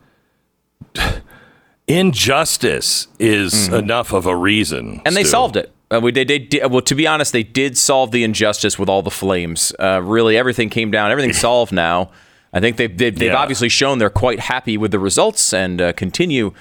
Injustice 1.89 3.09
is 3.19 3.69
enough 3.69 4.13
of 4.13 4.27
a 4.27 4.37
reason. 4.37 5.03
And 5.05 5.17
they 5.17 5.25
Stu. 5.25 5.31
solved 5.31 5.57
it. 5.57 5.73
Uh, 5.91 6.01
we, 6.03 6.11
they, 6.11 6.25
they 6.25 6.39
did, 6.39 6.71
well, 6.71 6.81
to 6.81 6.95
be 6.95 7.07
honest, 7.07 7.33
they 7.33 7.43
did 7.43 7.77
solve 7.77 8.13
the 8.13 8.25
injustice 8.25 8.79
with 8.79 8.89
all 8.89 9.03
the 9.03 9.11
flames. 9.11 9.75
Uh, 9.79 10.01
really, 10.03 10.37
everything 10.39 10.71
came 10.71 10.91
down. 10.91 11.11
Everything's 11.11 11.39
solved 11.41 11.73
now. 11.73 12.11
I 12.53 12.61
think 12.61 12.77
they've 12.77 12.97
they've, 12.97 13.15
they've 13.19 13.33
Yeah. 13.33 13.37
obviously 13.37 13.69
shown 13.69 13.99
they're 13.99 14.11
quite 14.11 14.41
happy 14.41 14.77
with 14.77 14.91
the 14.91 14.99
results 14.99 15.53
and 15.53 15.81
uh, 15.81 15.93
continue 15.93 16.53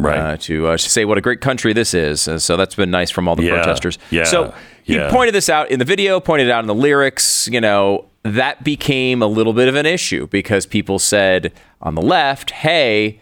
Right. 0.00 0.16
uh, 0.18 0.36
to 0.42 0.68
uh, 0.68 0.76
say 0.76 1.04
what 1.04 1.18
a 1.18 1.20
great 1.20 1.40
country 1.40 1.72
this 1.72 1.92
is. 1.92 2.28
Uh, 2.28 2.38
so 2.38 2.56
that's 2.56 2.76
been 2.76 2.90
nice 2.90 3.10
from 3.10 3.26
all 3.26 3.34
the 3.34 3.42
Yeah. 3.44 3.54
protesters. 3.54 3.98
Yeah. 4.10 4.24
So 4.24 4.54
he 4.84 4.94
Yeah. 4.94 5.10
pointed 5.10 5.34
this 5.34 5.48
out 5.48 5.70
in 5.72 5.80
the 5.80 5.84
video, 5.84 6.20
pointed 6.20 6.46
it 6.46 6.50
out 6.52 6.60
in 6.62 6.68
the 6.68 6.74
lyrics. 6.74 7.48
You 7.50 7.60
know 7.60 8.04
that 8.22 8.62
became 8.62 9.22
a 9.22 9.26
little 9.26 9.52
bit 9.52 9.68
of 9.68 9.74
an 9.74 9.86
issue 9.86 10.26
because 10.28 10.66
people 10.66 10.98
said 10.98 11.52
on 11.82 11.94
the 11.94 12.02
left, 12.02 12.50
"Hey." 12.50 13.20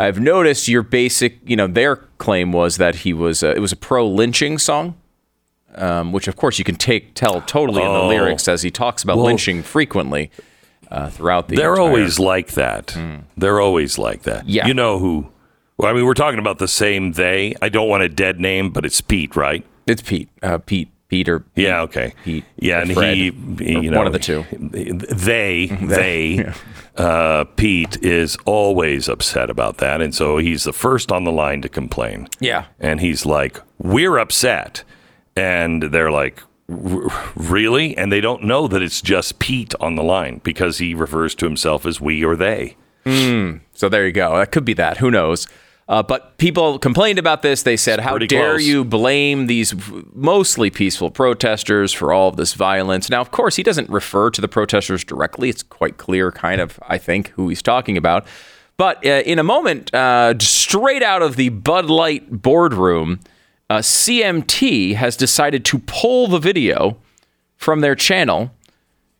I've 0.00 0.20
noticed 0.20 0.68
your 0.68 0.84
basic, 0.84 1.38
you 1.44 1.56
know, 1.56 1.66
their 1.66 1.96
claim 2.18 2.52
was 2.52 2.76
that 2.76 2.94
he 3.02 3.12
was, 3.12 3.42
uh, 3.42 3.48
it 3.56 3.58
was 3.58 3.72
a 3.72 3.76
pro 3.76 4.06
lynching 4.06 4.56
song, 4.56 4.94
um, 5.74 6.12
which 6.12 6.28
of 6.28 6.36
course 6.36 6.56
you 6.56 6.64
can 6.64 6.76
take 6.76 7.14
tell 7.14 7.40
totally 7.40 7.82
in 7.82 7.92
the 7.92 7.98
Oh. 7.98 8.06
lyrics 8.06 8.46
as 8.46 8.62
he 8.62 8.70
talks 8.70 9.02
about 9.02 9.16
Well- 9.16 9.26
lynching 9.26 9.64
frequently 9.64 10.30
uh, 10.90 11.10
throughout 11.10 11.48
the. 11.48 11.56
They're 11.56 11.72
entire- 11.72 11.82
always 11.86 12.18
like 12.18 12.52
that. 12.52 12.96
They're 13.36 13.60
always 13.60 13.98
like 13.98 14.22
that. 14.22 14.48
Yeah. 14.48 14.66
You 14.66 14.74
know 14.74 14.98
who? 14.98 15.28
Well, 15.76 15.90
I 15.90 15.94
mean, 15.94 16.06
we're 16.06 16.14
talking 16.14 16.40
about 16.40 16.58
the 16.58 16.68
same 16.68 17.12
they. 17.12 17.54
I 17.62 17.68
don't 17.68 17.88
want 17.88 18.02
a 18.02 18.08
dead 18.08 18.40
name, 18.40 18.70
but 18.70 18.84
it's 18.84 19.00
Pete, 19.00 19.36
right? 19.36 19.64
It's 19.86 20.02
Pete, 20.02 20.28
uh, 20.42 20.58
Pete, 20.58 20.90
Peter. 21.08 21.44
Yeah. 21.54 21.82
Okay. 21.82 22.14
Pete 22.24 22.44
Yeah, 22.56 22.80
and 22.82 22.92
Fred, 22.92 23.16
he, 23.16 23.24
you 23.60 23.90
know, 23.90 23.98
one 23.98 24.06
of 24.08 24.12
the 24.12 24.18
two. 24.18 24.44
They, 24.52 25.66
they, 25.80 26.52
uh, 26.96 27.44
Pete 27.56 27.96
is 28.02 28.36
always 28.44 29.08
upset 29.08 29.50
about 29.50 29.78
that, 29.78 30.00
and 30.00 30.14
so 30.14 30.38
he's 30.38 30.64
the 30.64 30.72
first 30.72 31.12
on 31.12 31.24
the 31.24 31.32
line 31.32 31.62
to 31.62 31.68
complain. 31.68 32.28
Yeah. 32.40 32.66
and 32.80 33.00
he's 33.00 33.24
like, 33.24 33.60
"We're 33.78 34.18
upset," 34.18 34.82
and 35.36 35.82
they're 35.84 36.10
like. 36.10 36.42
"R- 36.70 37.08
Really? 37.36 37.96
And 37.96 38.10
they 38.12 38.20
don't 38.20 38.42
know 38.44 38.68
that 38.68 38.82
it's 38.82 39.00
just 39.00 39.38
Pete 39.38 39.74
on 39.80 39.94
the 39.96 40.02
line 40.02 40.40
because 40.44 40.78
he 40.78 40.94
refers 40.94 41.34
to 41.36 41.44
himself 41.46 41.86
as 41.86 42.00
we 42.00 42.24
or 42.24 42.36
they. 42.36 42.76
So 43.72 43.88
there 43.88 44.04
you 44.06 44.12
go. 44.12 44.36
That 44.36 44.52
could 44.52 44.66
be 44.66 44.74
that. 44.74 44.98
Who 44.98 45.10
knows? 45.10 45.46
Uh, 45.88 46.02
but 46.02 46.36
people 46.36 46.78
complained 46.78 47.18
about 47.18 47.40
this. 47.40 47.62
They 47.62 47.78
said, 47.78 48.00
"How 48.00 48.18
dare 48.18 48.56
close. 48.56 48.66
you 48.66 48.84
blame 48.84 49.46
these 49.46 49.74
mostly 50.14 50.68
peaceful 50.68 51.10
protesters 51.10 51.94
for 51.94 52.12
all 52.12 52.28
of 52.28 52.36
this 52.36 52.52
violence?" 52.52 53.08
Now, 53.08 53.22
of 53.22 53.30
course, 53.30 53.56
he 53.56 53.62
doesn't 53.62 53.88
refer 53.88 54.28
to 54.28 54.40
the 54.42 54.48
protesters 54.48 55.02
directly. 55.04 55.48
It's 55.48 55.62
quite 55.62 55.96
clear, 55.96 56.30
kind 56.30 56.60
of, 56.60 56.78
I 56.86 56.98
think, 56.98 57.28
who 57.30 57.48
he's 57.48 57.62
talking 57.62 57.96
about. 57.96 58.26
But 58.76 59.04
uh, 59.06 59.22
in 59.24 59.38
a 59.38 59.42
moment, 59.42 59.94
uh, 59.94 60.34
straight 60.40 61.02
out 61.02 61.22
of 61.22 61.36
the 61.36 61.48
Bud 61.48 61.86
Light 61.86 62.42
boardroom, 62.42 63.20
uh, 63.70 63.78
CMT 63.78 64.94
has 64.94 65.16
decided 65.16 65.64
to 65.66 65.78
pull 65.80 66.26
the 66.28 66.38
video 66.38 66.96
from 67.56 67.80
their 67.80 67.94
channel. 67.94 68.50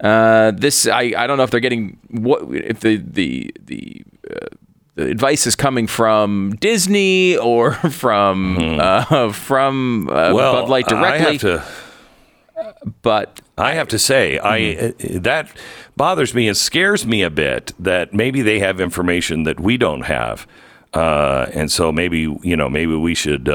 Uh, 0.00 0.52
this 0.52 0.86
I, 0.86 1.12
I 1.16 1.26
don't 1.26 1.36
know 1.38 1.42
if 1.42 1.50
they're 1.50 1.60
getting 1.60 1.98
what 2.10 2.42
if 2.54 2.80
the 2.80 2.96
the 2.98 3.52
the, 3.66 4.02
uh, 4.30 4.46
the 4.94 5.10
advice 5.10 5.46
is 5.46 5.56
coming 5.56 5.86
from 5.88 6.54
Disney 6.60 7.36
or 7.36 7.72
from 7.90 8.78
uh, 8.80 9.32
from 9.32 10.08
uh, 10.08 10.32
Well, 10.32 10.52
Bud 10.62 10.68
Light 10.70 10.84
I 10.92 11.00
directly. 11.00 11.32
have 11.32 11.40
to. 11.40 12.92
but 13.02 13.40
I 13.56 13.72
have 13.74 13.88
to 13.88 13.98
say, 13.98 14.38
I 14.38 14.74
uh, 14.88 14.92
that 15.20 15.50
bothers 15.96 16.32
me 16.32 16.46
and 16.48 16.56
scares 16.56 17.04
me 17.06 17.22
a 17.22 17.30
bit 17.30 17.72
that 17.78 18.14
maybe 18.14 18.40
they 18.42 18.60
have 18.60 18.80
information 18.80 19.42
that 19.44 19.58
we 19.58 19.76
don't 19.76 20.02
have, 20.02 20.46
uh, 20.94 21.46
and 21.52 21.70
so 21.72 21.90
maybe 21.92 22.20
you 22.42 22.56
know 22.56 22.68
maybe 22.68 22.94
we 22.94 23.14
should. 23.14 23.48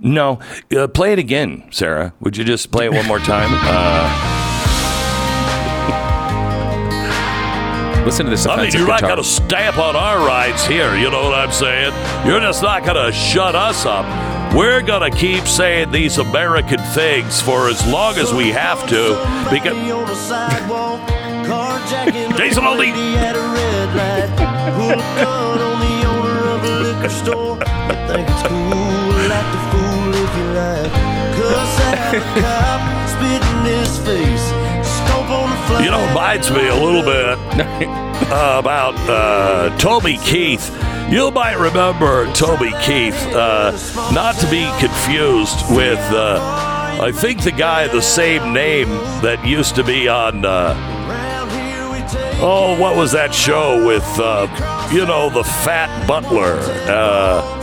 No, 0.00 0.38
uh, 0.76 0.86
play 0.86 1.12
it 1.12 1.18
again, 1.18 1.64
Sarah. 1.72 2.12
Would 2.20 2.36
you 2.36 2.44
just 2.44 2.70
play 2.70 2.84
it 2.86 2.92
one 2.92 3.04
more 3.06 3.18
time? 3.18 3.48
Uh, 3.52 4.34
listen 8.04 8.26
to 8.26 8.30
this 8.30 8.46
I 8.46 8.62
mean, 8.62 8.70
you're 8.72 8.86
not 8.86 9.00
going 9.00 9.16
to 9.16 9.24
stamp 9.24 9.78
on 9.78 9.96
our 9.96 10.24
rights 10.24 10.64
here. 10.66 10.94
You 10.96 11.10
know 11.10 11.24
what 11.24 11.34
I'm 11.34 11.50
saying? 11.52 11.92
You're 12.26 12.38
just 12.40 12.62
not 12.62 12.84
going 12.84 13.04
to 13.06 13.12
shut 13.12 13.56
us 13.56 13.84
up. 13.86 14.06
We're 14.54 14.82
going 14.82 15.10
to 15.10 15.16
keep 15.18 15.44
saying 15.46 15.90
these 15.90 16.18
American 16.18 16.78
things 16.94 17.40
for 17.42 17.68
as 17.68 17.84
long 17.86 18.14
as 18.16 18.32
we 18.32 18.50
have 18.50 18.88
to. 18.88 19.16
Because 19.50 19.76
on 19.76 20.06
the 20.06 20.14
Jason 22.38 22.64
a 22.64 22.68
Aldean. 22.68 22.78
lady 22.78 23.16
at 23.16 23.34
a 23.34 23.40
red 23.40 23.96
light. 23.96 24.30
Pull 24.76 24.90
a 24.90 24.96
gun 24.96 25.58
on 25.58 25.80
the 25.80 26.06
owner 26.06 26.38
of 26.54 26.64
a 26.64 26.66
liquor 26.86 27.10
store. 27.10 27.56
You 27.58 28.14
think 28.14 28.28
it's 28.30 28.42
cool, 28.46 28.52
act 28.52 28.58
a 28.58 28.58
fool 28.58 28.58
if 28.58 28.58
you 28.62 28.62
like. 28.62 28.68
Cuss 28.68 28.68
at 28.68 28.68
a 28.68 28.68
cop, 28.68 28.68
spit 28.68 28.68
in 28.68 28.68
his 28.68 28.70
face. 28.76 28.78
Stomp 29.08 29.38
on 29.38 29.44
the 29.58 29.74
flag. 29.74 29.87
You 35.84 35.90
know, 35.90 36.00
it 36.00 36.08
reminds 36.08 36.50
me 36.50 36.68
a 36.68 36.74
little 36.74 37.02
bit 37.02 37.38
uh, 38.32 38.56
about 38.58 38.94
uh, 39.08 39.76
Toby 39.78 40.16
Keith. 40.18 40.70
You 41.10 41.30
might 41.30 41.56
remember 41.58 42.30
Toby 42.32 42.72
Keith, 42.82 43.16
uh, 43.34 43.72
not 44.12 44.34
to 44.36 44.50
be 44.50 44.70
confused 44.78 45.70
with, 45.74 45.98
uh, 46.12 46.38
I 47.00 47.12
think, 47.12 47.42
the 47.42 47.52
guy 47.52 47.86
the 47.88 48.02
same 48.02 48.52
name 48.52 48.88
that 49.22 49.46
used 49.46 49.74
to 49.76 49.84
be 49.84 50.08
on, 50.08 50.44
uh, 50.44 50.74
Around 51.08 51.50
here 51.50 51.90
we 51.90 51.98
take 52.08 52.42
oh, 52.42 52.78
what 52.78 52.96
was 52.96 53.12
that 53.12 53.34
show 53.34 53.86
with, 53.86 54.04
uh, 54.18 54.48
you 54.92 55.06
know, 55.06 55.30
the 55.30 55.44
fat 55.44 56.06
butler, 56.06 56.58
uh, 56.90 57.57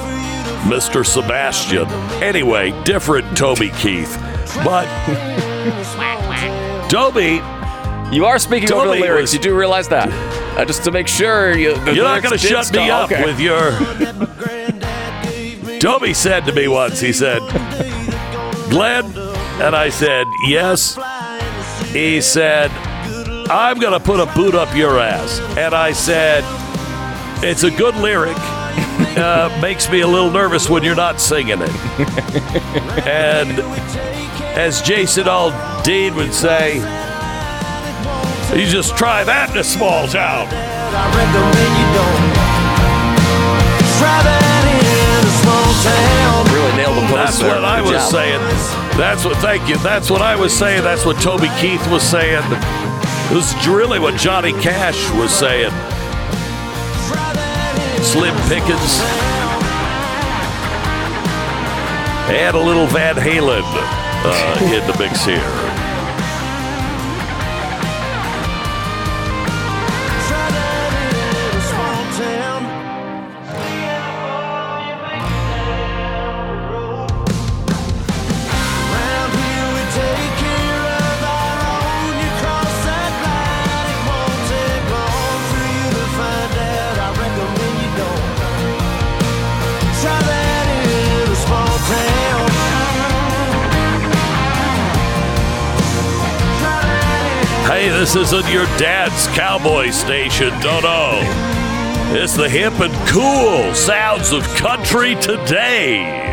Mr. 0.66 1.06
Sebastian. 1.06 1.88
Anyway, 2.24 2.72
different 2.84 3.38
Toby 3.38 3.70
Keith. 3.72 4.18
But 4.64 4.86
Toby 6.90 7.42
you 8.16 8.26
are 8.26 8.38
speaking 8.40 8.72
over 8.72 8.86
the 8.88 9.00
lyrics. 9.02 9.22
was- 9.22 9.34
you 9.34 9.40
do 9.40 9.56
realize 9.58 9.88
that. 9.90 10.10
Uh, 10.58 10.64
just 10.64 10.84
to 10.84 10.92
make 10.92 11.08
sure 11.08 11.58
you. 11.58 11.72
You're 11.92 12.06
not 12.06 12.22
going 12.22 12.38
to 12.38 12.38
shut 12.38 12.72
me 12.72 12.90
up 12.90 13.12
Okay. 13.12 13.26
with 13.26 13.40
your. 13.40 13.72
granddad 14.38 15.24
gave 15.28 15.64
me 15.66 15.80
Toby 15.80 16.14
said 16.14 16.46
to 16.46 16.54
me 16.54 16.68
once, 16.68 17.00
he 17.02 17.12
said, 17.12 17.40
Glenn, 18.70 19.06
and 19.62 19.76
I 19.76 19.90
said, 19.90 20.28
yes. 20.48 20.98
He 21.92 22.22
said, 22.22 22.72
I'm 23.50 23.80
going 23.80 23.94
to 23.94 24.00
put 24.00 24.20
a 24.20 24.28
boot 24.34 24.56
up 24.56 24.74
your 24.76 25.00
ass. 25.00 25.40
And 25.58 25.74
I 25.74 25.92
said, 25.92 26.44
it's 27.44 27.64
a 27.64 27.72
good 27.72 27.96
lyric. 27.96 28.38
Uh, 29.16 29.50
makes 29.62 29.90
me 29.90 30.02
a 30.02 30.08
little 30.08 30.30
nervous 30.30 30.70
when 30.70 30.84
you're 30.84 30.94
not 30.96 31.22
singing 31.22 31.60
it. 31.62 31.70
and 33.08 33.60
as 34.58 34.82
Jason 34.82 35.24
Aldean 35.24 36.16
would 36.16 36.34
say, 36.34 36.76
you 38.60 38.66
just 38.68 38.98
try 38.98 39.24
that 39.24 39.52
in 39.52 39.58
a 39.58 39.64
small 39.64 40.06
town. 40.08 40.48
I 40.52 41.08
recommend 41.16 41.74
you 41.80 41.88
don't 41.96 42.36
try 44.00 44.20
that 44.20 44.64
in 44.68 45.24
a 45.24 45.32
small 45.40 45.72
town. 45.88 46.44
Really 46.54 46.76
nailed 46.76 46.98
the 46.98 47.16
That's 47.16 47.32
post 47.38 47.42
there. 47.42 47.56
what 47.56 47.64
I 47.64 47.82
was 47.82 47.92
job. 47.92 48.12
saying. 48.12 48.42
That's 48.98 49.24
what. 49.24 49.38
Thank 49.38 49.70
you. 49.70 49.78
That's 49.78 50.12
what 50.12 50.22
I 50.22 50.36
was 50.36 50.52
saying. 50.52 50.84
That's 50.84 51.06
what 51.06 51.22
Toby 51.22 51.48
Keith 51.60 51.86
was 51.90 52.04
saying. 52.04 52.44
It 53.32 53.36
was 53.36 53.56
really 53.68 54.00
what 54.00 54.16
Johnny 54.20 54.52
Cash 54.54 55.10
was 55.12 55.32
saying 55.32 55.72
slim 58.16 58.36
Pickens, 58.48 59.02
Add 62.32 62.56
a 62.56 62.60
little 62.60 62.88
Van 62.88 63.16
Halen 63.16 63.62
uh, 63.62 64.74
in 64.74 64.88
the 64.88 64.98
mix 64.98 65.26
here. 65.26 65.95
This 98.16 98.32
isn't 98.32 98.50
your 98.50 98.64
dad's 98.78 99.28
cowboy 99.36 99.90
station, 99.90 100.48
don't 100.62 100.84
know. 100.84 101.20
It's 102.18 102.38
the 102.38 102.48
hip 102.48 102.80
and 102.80 102.94
cool 103.10 103.74
sounds 103.74 104.32
of 104.32 104.42
country 104.56 105.16
today. 105.16 106.24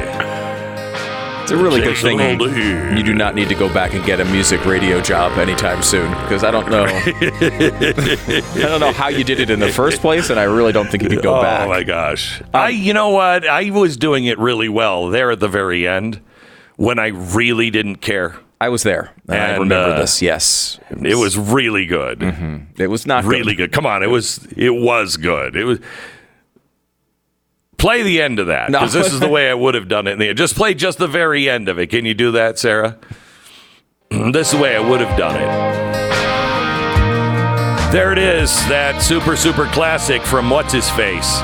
It's 1.43 1.51
a 1.51 1.57
really 1.57 1.81
good 1.81 1.97
thing. 1.97 2.19
Aldean. 2.19 2.97
You 2.97 3.03
do 3.03 3.13
not 3.13 3.35
need 3.35 3.49
to 3.49 3.57
go 3.57 3.69
back 3.75 3.95
and 3.95 4.05
get 4.05 4.21
a 4.21 4.25
music 4.27 4.65
radio 4.65 5.01
job 5.01 5.37
anytime 5.39 5.83
soon 5.83 6.09
because 6.23 6.45
I 6.45 6.53
don't 6.53 6.71
know. 6.71 6.85
I 6.87 8.43
don't 8.55 8.79
know 8.79 8.93
how 8.93 9.09
you 9.09 9.25
did 9.25 9.41
it 9.41 9.51
in 9.51 9.59
the 9.59 9.73
first 9.73 10.01
place, 10.01 10.31
and 10.31 10.39
I 10.39 10.45
really 10.45 10.71
don't 10.71 10.89
think 10.89 11.03
you 11.03 11.09
could 11.09 11.23
go 11.23 11.41
oh 11.41 11.43
back. 11.43 11.67
Oh 11.67 11.69
my 11.69 11.83
gosh. 11.83 12.41
Um, 12.43 12.49
I 12.55 12.69
you 12.69 12.95
know 12.95 13.11
what? 13.11 13.45
I 13.45 13.71
was 13.71 13.97
doing 13.97 14.25
it 14.25 14.39
really 14.39 14.69
well 14.69 15.09
there 15.09 15.33
at 15.33 15.41
the 15.41 15.49
very 15.49 15.89
end 15.89 16.21
when 16.77 17.01
I 17.01 17.09
really 17.09 17.71
didn't 17.71 17.97
care. 17.97 18.37
I 18.63 18.69
was 18.69 18.85
there. 18.85 19.11
And 19.29 19.37
I 19.43 19.53
remember 19.57 19.95
uh, 19.95 19.99
this. 19.99 20.23
Yes, 20.23 20.79
It 20.91 21.17
was 21.17 21.37
really 21.37 21.85
good. 21.85 22.23
It 22.79 22.87
was 22.89 23.09
not 23.09 23.25
Really 23.25 23.57
good. 23.57 23.73
Come 23.73 23.87
on, 23.87 24.05
it 24.05 24.07
was 24.07 24.47
it 24.57 24.71
was 24.75 25.17
good. 25.17 25.57
It 25.57 25.65
was 25.65 25.81
Play 27.77 28.05
the 28.05 28.23
end 28.23 28.39
of 28.39 28.47
that 28.47 28.71
No. 28.71 28.79
because 28.79 28.93
this 28.93 29.13
is 29.13 29.19
the 29.19 29.27
way 29.29 29.51
I 29.51 29.55
would 29.55 29.75
have 29.75 29.89
done 29.89 30.07
it. 30.07 30.13
In 30.13 30.19
the, 30.21 30.33
just 30.35 30.55
play 30.55 30.75
just 30.75 30.99
the 30.99 31.09
very 31.09 31.51
end 31.51 31.69
of 31.69 31.81
it. 31.81 31.89
Can 31.89 32.05
you 32.05 32.15
do 32.15 32.31
that, 32.33 32.57
Sarah? 32.59 32.97
This 34.33 34.49
is 34.53 34.59
the 34.59 34.63
way 34.63 34.77
I 34.77 34.81
would 34.81 35.01
have 35.01 35.19
done 35.19 35.37
it. 35.37 35.49
There 37.93 38.13
it 38.13 38.19
is, 38.19 38.55
that 38.69 39.03
super 39.03 39.35
super 39.37 39.65
classic 39.67 40.23
from 40.23 40.51
what's 40.51 40.73
his 40.73 40.89
face. 40.91 41.41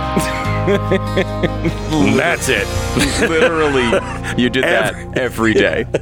That's 2.17 2.49
it. 2.49 2.67
Literally, 3.29 3.89
you 4.41 4.51
did 4.51 4.65
that 4.75 5.17
every 5.19 5.55
day. 5.55 5.87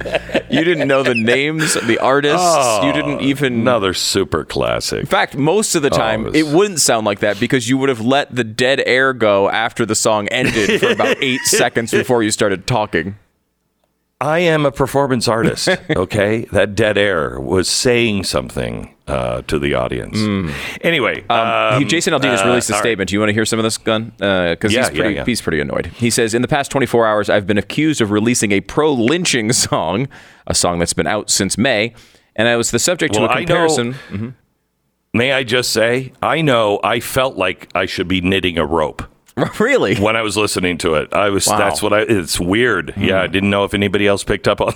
You 0.52 0.64
didn't 0.64 0.86
know 0.86 1.02
the 1.02 1.14
names, 1.14 1.72
the 1.72 1.98
artists. 1.98 2.36
you 2.82 2.90
oh, 2.90 2.92
didn't 2.92 3.22
even. 3.22 3.54
Another 3.54 3.94
super 3.94 4.44
classic. 4.44 5.00
In 5.00 5.06
fact, 5.06 5.34
most 5.34 5.74
of 5.74 5.80
the 5.80 5.88
oh, 5.90 5.96
time, 5.96 6.26
it 6.26 6.36
it, 6.36 6.42
was- 6.42 6.54
wouldn't 6.54 6.80
sound 6.80 7.06
like 7.06 7.20
that 7.20 7.40
because 7.40 7.70
you 7.70 7.78
would 7.78 7.88
have 7.88 8.02
let 8.02 8.34
the 8.34 8.44
dead 8.44 8.82
air 8.84 9.14
go 9.14 9.48
after 9.48 9.86
the 9.86 9.94
song 9.94 10.28
ended 10.28 10.78
for 10.78 10.90
about 10.90 11.16
eight 11.22 11.40
seconds 11.44 11.90
before 11.90 12.22
you 12.22 12.30
started 12.30 12.66
talking. 12.66 13.16
I 14.22 14.38
am 14.38 14.64
a 14.64 14.70
performance 14.72 15.26
artist. 15.28 15.68
Okay, 15.96 16.46
that 16.52 16.74
dead 16.74 16.96
air 16.96 17.38
was 17.40 17.68
saying 17.68 18.24
something 18.24 18.94
uh, 19.08 19.42
to 19.42 19.58
the 19.58 19.74
audience. 19.74 20.16
Anyway, 20.80 21.24
Um, 21.28 21.82
um, 21.82 21.88
Jason 21.88 22.12
Aldean 22.14 22.30
has 22.30 22.40
uh, 22.42 22.46
released 22.46 22.70
a 22.70 22.74
statement. 22.74 23.08
Do 23.10 23.16
you 23.16 23.20
want 23.20 23.30
to 23.30 23.34
hear 23.34 23.44
some 23.44 23.58
of 23.58 23.62
this, 23.64 23.78
Gun? 23.78 24.12
Because 24.16 24.72
Yeah, 24.72 24.80
he's, 24.82 24.88
pretty, 24.90 25.14
yeah, 25.14 25.20
yeah. 25.20 25.24
he's 25.24 25.40
pretty 25.42 25.60
annoyed. 25.60 25.86
He 25.86 26.08
says, 26.10 26.34
In 26.34 26.42
the 26.42 26.48
past 26.48 26.70
24 26.70 27.06
hours, 27.06 27.28
I've 27.30 27.46
been 27.46 27.58
accused 27.58 28.00
of 28.00 28.10
releasing 28.10 28.52
a 28.52 28.60
pro 28.60 28.92
lynching 28.92 29.52
song, 29.52 30.08
a 30.46 30.54
song 30.54 30.78
that's 30.78 30.94
been 30.94 31.06
out 31.08 31.28
since 31.30 31.58
May. 31.58 31.92
And 32.36 32.48
I 32.48 32.56
was 32.56 32.70
the 32.70 32.78
subject 32.78 33.14
Well, 33.16 33.26
to 33.28 33.32
a 33.34 33.36
I 33.36 33.40
know- 33.40 33.46
comparison. 33.68 34.36
May 35.14 35.32
I 35.32 35.42
just 35.44 35.70
say, 35.72 36.12
I 36.22 36.40
know 36.40 36.80
I 36.82 37.00
felt 37.00 37.36
like 37.36 37.68
I 37.74 37.84
should 37.86 38.08
be 38.08 38.20
knitting 38.22 38.56
a 38.56 38.64
rope 38.64 39.02
really? 39.60 39.96
when 39.96 40.16
I 40.16 40.22
was 40.22 40.36
listening 40.36 40.78
to 40.78 40.94
it. 40.94 41.12
I 41.12 41.30
was. 41.30 41.46
Wow. 41.46 41.58
That's 41.58 41.82
what 41.82 41.92
I. 41.92 42.00
It's 42.00 42.38
weird. 42.40 42.94
Yeah, 42.96 43.22
I 43.22 43.26
didn't 43.26 43.50
know 43.50 43.64
if 43.64 43.74
anybody 43.74 44.06
else 44.06 44.24
picked 44.24 44.46
up 44.48 44.60
on 44.60 44.74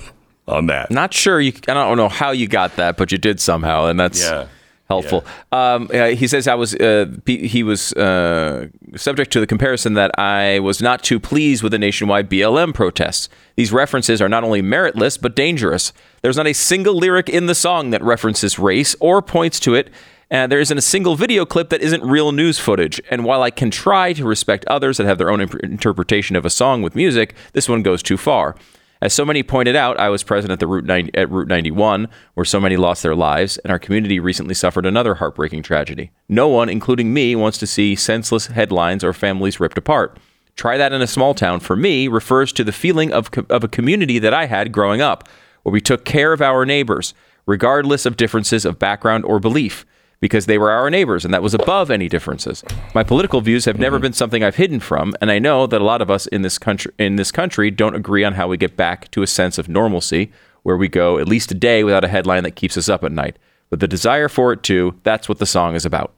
on 0.49 0.67
that. 0.67 0.91
Not 0.91 1.13
sure. 1.13 1.41
You, 1.41 1.53
I 1.69 1.75
don't 1.75 1.97
know 1.97 2.09
how 2.09 2.31
you 2.31 2.47
got 2.49 2.77
that, 2.77 2.97
but 2.97 3.11
you 3.13 3.19
did 3.19 3.41
somehow, 3.41 3.87
and 3.87 3.99
that's 3.99 4.23
Yeah. 4.23 4.47
helpful. 4.89 5.25
Um, 5.51 5.91
uh, 5.93 6.11
he 6.11 6.29
says 6.29 6.47
I 6.47 6.55
was 6.55 6.75
uh, 6.77 7.07
he 7.27 7.49
he 7.49 7.63
was 7.65 7.93
uh, 7.95 8.69
subject 8.95 9.33
to 9.33 9.41
the 9.41 9.47
comparison 9.47 9.95
that 9.95 10.17
I 10.19 10.61
was 10.61 10.81
not 10.81 11.03
too 11.03 11.19
pleased 11.19 11.63
with 11.63 11.73
the 11.73 11.79
nationwide 11.79 12.31
BLM 12.31 12.73
protests. 12.73 13.29
These 13.57 13.73
references 13.73 14.23
are 14.23 14.29
not 14.29 14.45
only 14.45 14.63
meritless 14.63 15.21
but 15.21 15.35
dangerous. 15.37 15.93
There's 16.23 16.37
not 16.37 16.47
a 16.47 16.55
single 16.55 16.95
lyric 16.95 17.29
in 17.29 17.47
the 17.47 17.55
song 17.55 17.91
that 17.91 18.03
references 18.03 18.59
race 18.59 18.95
or 19.01 19.21
points 19.23 19.59
to 19.61 19.75
it. 19.75 19.91
And 20.31 20.51
there 20.51 20.61
isn't 20.61 20.79
a 20.79 20.83
single 20.83 21.15
video 21.15 21.47
clip 21.47 21.69
that 21.69 21.83
isn't 21.83 22.03
real 22.03 22.33
news 22.33 22.59
footage. 22.59 23.01
And 23.11 23.25
while 23.25 23.43
I 23.43 23.51
can 23.51 23.71
try 23.71 24.13
to 24.15 24.25
respect 24.25 24.65
others 24.67 24.97
that 24.97 25.07
have 25.07 25.19
their 25.19 25.31
own 25.31 25.41
imp- 25.41 25.63
interpretation 25.63 26.35
of 26.35 26.45
a 26.45 26.51
song 26.51 26.83
with 26.83 26.97
music, 26.97 27.35
this 27.53 27.69
one 27.69 27.83
goes 27.83 28.03
too 28.03 28.17
far. 28.17 28.57
As 29.01 29.13
so 29.13 29.25
many 29.25 29.43
pointed 29.43 29.77
out, 29.77 30.01
I 30.01 30.09
was 30.09 30.25
present 30.25 30.51
at 30.51 30.59
the 30.59 30.67
Route 30.67 30.85
90, 30.85 31.15
at 31.15 31.31
Route 31.31 31.49
91, 31.49 32.09
where 32.35 32.45
so 32.45 32.59
many 32.59 32.77
lost 32.77 33.03
their 33.03 33.15
lives, 33.15 33.59
and 33.59 33.71
our 33.71 33.79
community 33.79 34.19
recently 34.19 34.55
suffered 34.55 34.87
another 34.87 35.17
heartbreaking 35.17 35.63
tragedy. 35.63 36.11
No 36.29 36.49
one, 36.49 36.69
including 36.69 37.13
me, 37.13 37.37
wants 37.37 37.59
to 37.59 37.67
see 37.67 37.95
senseless 37.95 38.47
headlines 38.49 39.05
or 39.05 39.13
families 39.13 39.61
ripped 39.61 39.79
apart. 39.79 40.19
Try 40.57 40.79
that 40.79 40.95
in 40.95 41.03
a 41.03 41.07
small 41.07 41.35
town, 41.35 41.61
for 41.61 41.77
me, 41.77 42.09
refers 42.09 42.53
to 42.55 42.65
the 42.65 42.73
feeling 42.73 43.13
of, 43.13 43.31
co- 43.31 43.47
of 43.51 43.63
a 43.63 43.69
community 43.69 44.19
that 44.19 44.33
I 44.33 44.47
had 44.47 44.73
growing 44.73 45.03
up, 45.03 45.29
where 45.63 45.75
we 45.75 45.83
took 45.83 46.07
care 46.07 46.33
of 46.33 46.41
our 46.41 46.65
neighbors, 46.65 47.13
regardless 47.45 48.07
of 48.07 48.17
differences 48.17 48.65
of 48.65 48.79
background 48.79 49.27
or 49.27 49.39
belief 49.39 49.85
because 50.21 50.47
they 50.47 50.59
were 50.59 50.71
our 50.71 50.91
neighbors 50.91 51.25
and 51.25 51.35
that 51.35 51.43
was 51.43 51.55
above 51.55 51.91
any 51.91 52.09
differences. 52.09 52.65
My 52.95 53.03
political 53.03 53.41
views 53.41 53.65
have 53.67 53.79
never 53.79 53.99
been 53.99 54.13
something 54.13 54.43
I've 54.43 54.57
hidden 54.57 54.81
from, 54.81 55.15
and 55.21 55.31
I 55.31 55.39
know 55.39 55.67
that 55.67 55.81
a 55.81 55.85
lot 55.85 56.03
of 56.03 56.11
us 56.11 56.27
in 56.27 56.43
this 56.43 56.59
country 56.59 56.93
in 56.99 57.17
this 57.17 57.31
country 57.31 57.71
don't 57.71 57.95
agree 57.95 58.25
on 58.25 58.35
how 58.35 58.49
we 58.49 58.57
get 58.57 58.77
back 58.77 59.11
to 59.13 59.23
a 59.23 59.27
sense 59.27 59.59
of 59.59 59.69
normalcy 59.69 60.33
where 60.63 60.77
we 60.77 60.89
go 60.89 61.19
at 61.19 61.29
least 61.29 61.53
a 61.53 61.55
day 61.55 61.85
without 61.85 62.05
a 62.05 62.09
headline 62.09 62.43
that 62.43 62.57
keeps 62.57 62.77
us 62.77 62.89
up 62.89 63.05
at 63.05 63.13
night. 63.13 63.39
But 63.71 63.81
the 63.81 63.89
desire 63.89 64.29
for 64.29 64.53
it 64.53 64.63
too, 64.63 64.99
that's 65.03 65.29
what 65.29 65.39
the 65.39 65.47
song 65.47 65.75
is 65.75 65.85
about. 65.85 66.13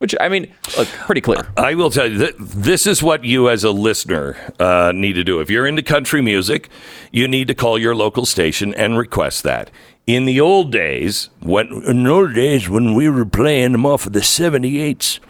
Which 0.00 0.14
I 0.18 0.30
mean, 0.30 0.50
look, 0.78 0.88
pretty 0.88 1.20
clear. 1.20 1.46
I 1.58 1.74
will 1.74 1.90
tell 1.90 2.06
you 2.06 2.16
that 2.18 2.34
this 2.38 2.86
is 2.86 3.02
what 3.02 3.22
you, 3.22 3.50
as 3.50 3.64
a 3.64 3.70
listener, 3.70 4.34
uh, 4.58 4.92
need 4.94 5.12
to 5.12 5.24
do. 5.24 5.40
If 5.40 5.50
you're 5.50 5.66
into 5.66 5.82
country 5.82 6.22
music, 6.22 6.70
you 7.12 7.28
need 7.28 7.48
to 7.48 7.54
call 7.54 7.78
your 7.78 7.94
local 7.94 8.24
station 8.24 8.72
and 8.74 8.96
request 8.96 9.42
that. 9.42 9.70
In 10.10 10.24
the 10.24 10.40
old 10.40 10.72
days, 10.72 11.30
when 11.40 11.68
in 11.84 12.02
the 12.02 12.10
old 12.10 12.34
days 12.34 12.68
when 12.68 12.94
we 12.94 13.08
were 13.08 13.24
playing 13.24 13.72
them 13.72 13.86
off 13.86 14.06
of 14.06 14.12
the 14.12 14.20
78s, 14.20 15.20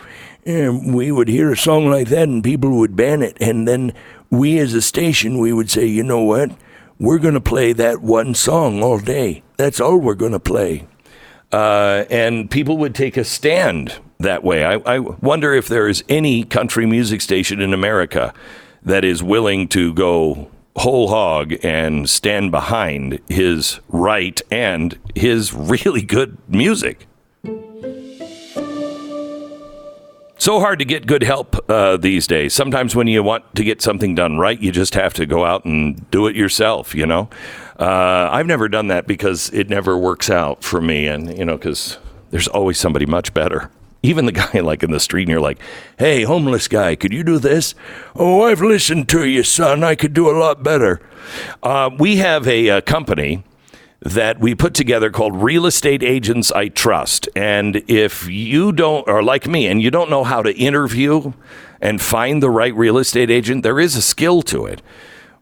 and 0.47 0.95
we 0.95 1.13
would 1.13 1.29
hear 1.29 1.53
a 1.53 1.57
song 1.57 1.91
like 1.91 2.09
that 2.09 2.29
and 2.29 2.43
people 2.43 2.71
would 2.79 2.97
ban 2.97 3.21
it. 3.23 3.37
And 3.43 3.69
then 3.69 3.93
we 4.31 4.59
as 4.59 4.73
a 4.73 4.81
station, 4.81 5.39
we 5.39 5.53
would 5.53 5.71
say, 5.71 5.85
you 5.85 6.03
know 6.03 6.23
what? 6.23 6.53
We're 6.99 7.19
going 7.19 7.35
to 7.35 7.41
play 7.43 7.75
that 7.75 8.01
one 8.01 8.35
song 8.35 8.83
all 8.83 8.99
day. 8.99 9.43
That's 9.59 9.81
all 9.81 9.99
we're 9.99 10.15
going 10.15 10.33
to 10.33 10.41
play. 10.41 10.87
uh, 11.53 12.05
and 12.11 12.51
people 12.51 12.79
would 12.79 12.95
take 12.95 13.17
a 13.17 13.25
stand 13.25 14.01
that 14.19 14.45
way. 14.45 14.65
I, 14.65 14.75
I 14.87 14.99
wonder 14.99 15.53
if 15.55 15.69
there 15.69 15.89
is 15.89 16.05
any 16.09 16.45
country 16.45 16.87
music 16.87 17.21
station 17.21 17.61
in 17.61 17.75
America 17.75 18.33
that 18.83 19.05
is 19.05 19.23
willing 19.23 19.69
to 19.69 19.93
go 19.95 20.51
whole 20.77 21.09
hog 21.09 21.55
and 21.65 22.09
stand 22.09 22.51
behind 22.51 23.21
his 23.29 23.81
right 23.89 24.41
and 24.51 24.99
his 25.15 25.53
really 25.55 26.03
good 26.03 26.39
music. 26.49 27.07
So 30.41 30.59
hard 30.59 30.79
to 30.79 30.87
get 30.87 31.07
good 31.07 31.23
help 31.23 31.55
uh, 31.71 31.99
these 31.99 32.27
days. 32.27 32.55
Sometimes 32.55 32.97
when 32.97 33.07
you 33.07 33.23
want 33.23 33.55
to 33.57 33.63
get 33.63 33.83
something 33.83 34.15
done 34.15 34.39
right, 34.39 34.59
you 34.59 34.73
just 34.73 34.95
have 34.95 35.13
to 35.15 35.27
go 35.27 35.45
out 35.45 35.67
and 35.67 36.11
do 36.11 36.27
it 36.29 36.35
yourself. 36.35 36.95
You 36.95 37.05
know, 37.05 37.29
uh, 37.79 38.31
I've 38.33 38.47
never 38.47 38.67
done 38.67 38.89
that 38.89 39.07
because 39.07 39.51
it 39.53 39.69
never 39.69 39.99
works 39.99 40.31
out 40.31 40.65
for 40.65 40.81
me, 40.81 41.07
and 41.09 41.37
you 41.37 41.45
know, 41.45 41.59
because 41.59 41.99
there's 42.31 42.49
always 42.49 42.79
somebody 42.79 43.05
much 43.05 43.35
better. 43.35 43.71
Even 44.03 44.27
the 44.27 44.33
guy 44.53 44.61
like 44.61 44.83
in 44.83 44.91
the 44.91 45.01
street, 45.01 45.23
and 45.23 45.31
you're 45.31 45.41
like, 45.41 45.61
Hey, 45.99 46.23
homeless 46.23 46.69
guy, 46.69 46.97
could 46.97 47.13
you 47.13 47.25
do 47.25 47.39
this? 47.39 47.75
Oh, 48.15 48.43
I've 48.43 48.61
listened 48.61 49.09
to 49.11 49.25
you, 49.25 49.43
son. 49.43 49.85
I 49.85 49.95
could 49.95 50.13
do 50.13 50.31
a 50.31 50.39
lot 50.39 50.63
better. 50.63 51.01
Uh, 51.63 51.91
we 51.99 52.17
have 52.17 52.49
a, 52.49 52.71
uh 52.71 52.81
company 52.81 53.45
that 54.03 54.41
we 54.41 54.55
put 54.55 54.73
together 54.75 55.11
called 55.11 55.43
Real 55.43 55.67
Estate 55.67 56.03
Agents 56.03 56.51
I 56.51 56.69
Trust. 56.69 57.29
And 57.37 57.83
if 57.87 58.27
you 58.29 58.73
don't, 58.73 59.07
or 59.07 59.23
like 59.23 59.47
me, 59.47 59.67
and 59.67 59.83
you 59.83 59.91
don't 59.91 60.11
know 60.11 60.25
how 60.25 60.43
to 60.43 60.57
interview 60.57 61.33
and 61.81 62.01
find 62.01 62.43
the 62.43 62.51
right 62.51 62.75
real 62.75 62.99
estate 62.99 63.31
agent, 63.31 63.63
there 63.63 63.79
is 63.79 63.97
a 63.97 64.03
skill 64.03 64.43
to 64.43 64.67
it. 64.67 64.83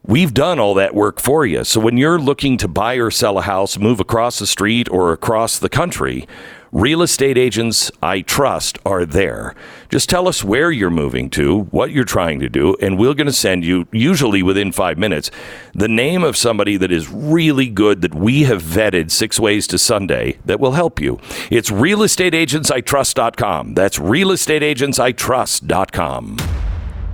We've 0.05 0.33
done 0.33 0.59
all 0.59 0.73
that 0.75 0.95
work 0.95 1.19
for 1.19 1.45
you. 1.45 1.63
So 1.63 1.79
when 1.79 1.97
you're 1.97 2.19
looking 2.19 2.57
to 2.57 2.67
buy 2.67 2.95
or 2.95 3.11
sell 3.11 3.37
a 3.37 3.41
house, 3.41 3.77
move 3.77 3.99
across 3.99 4.39
the 4.39 4.47
street 4.47 4.89
or 4.89 5.11
across 5.11 5.59
the 5.59 5.69
country, 5.69 6.27
Real 6.71 7.01
estate 7.01 7.35
agents 7.35 7.91
I 8.01 8.21
trust 8.21 8.77
are 8.85 9.03
there. 9.03 9.55
Just 9.89 10.07
tell 10.07 10.27
us 10.27 10.43
where 10.43 10.69
you're 10.69 10.91
moving 10.91 11.31
to, 11.31 11.61
what 11.71 11.89
you're 11.91 12.03
trying 12.03 12.39
to 12.41 12.49
do, 12.49 12.75
and 12.79 12.99
we're 12.99 13.15
going 13.15 13.25
to 13.25 13.33
send 13.33 13.65
you, 13.65 13.87
usually 13.91 14.43
within 14.43 14.71
five 14.71 14.99
minutes, 14.99 15.31
the 15.73 15.87
name 15.87 16.23
of 16.23 16.37
somebody 16.37 16.77
that 16.77 16.91
is 16.91 17.09
really 17.09 17.67
good 17.67 18.01
that 18.01 18.13
we 18.13 18.43
have 18.43 18.61
vetted 18.61 19.09
six 19.09 19.39
ways 19.39 19.65
to 19.65 19.79
Sunday 19.79 20.37
that 20.45 20.59
will 20.59 20.73
help 20.73 21.01
you. 21.01 21.19
It's 21.49 21.71
realestateagentsitrust.com. 21.71 23.73
That's 23.73 23.97
realestateagentsitrust.com. 23.97 26.37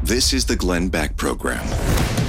This 0.03 0.33
is 0.33 0.45
the 0.45 0.57
Glenn 0.57 0.89
Beck 0.89 1.15
Program. 1.15 2.24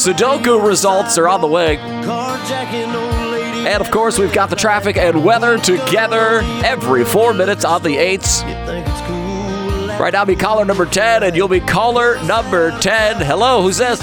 Sudoku 0.00 0.66
results 0.66 1.18
are 1.18 1.28
on 1.28 1.42
the 1.42 1.46
way. 1.46 1.76
Carjacking 1.76 2.94
old 2.94 3.32
lady. 3.32 3.68
And 3.68 3.82
of 3.82 3.90
course, 3.90 4.18
we've 4.18 4.32
got 4.32 4.48
the 4.48 4.56
traffic 4.56 4.96
and 4.96 5.22
weather 5.22 5.58
together 5.58 6.40
every 6.64 7.04
four 7.04 7.34
minutes 7.34 7.66
on 7.66 7.82
the 7.82 7.96
8s. 7.96 8.48
You 8.48 8.66
think 8.66 8.88
it's 8.88 9.00
cool. 9.02 9.98
Right 9.98 10.14
now, 10.14 10.24
be 10.24 10.36
caller 10.36 10.64
number 10.64 10.86
10, 10.86 11.22
and 11.24 11.36
you'll 11.36 11.48
be 11.48 11.60
caller 11.60 12.16
number 12.24 12.70
10. 12.80 13.16
Hello, 13.16 13.60
who's 13.60 13.76
this? 13.76 14.00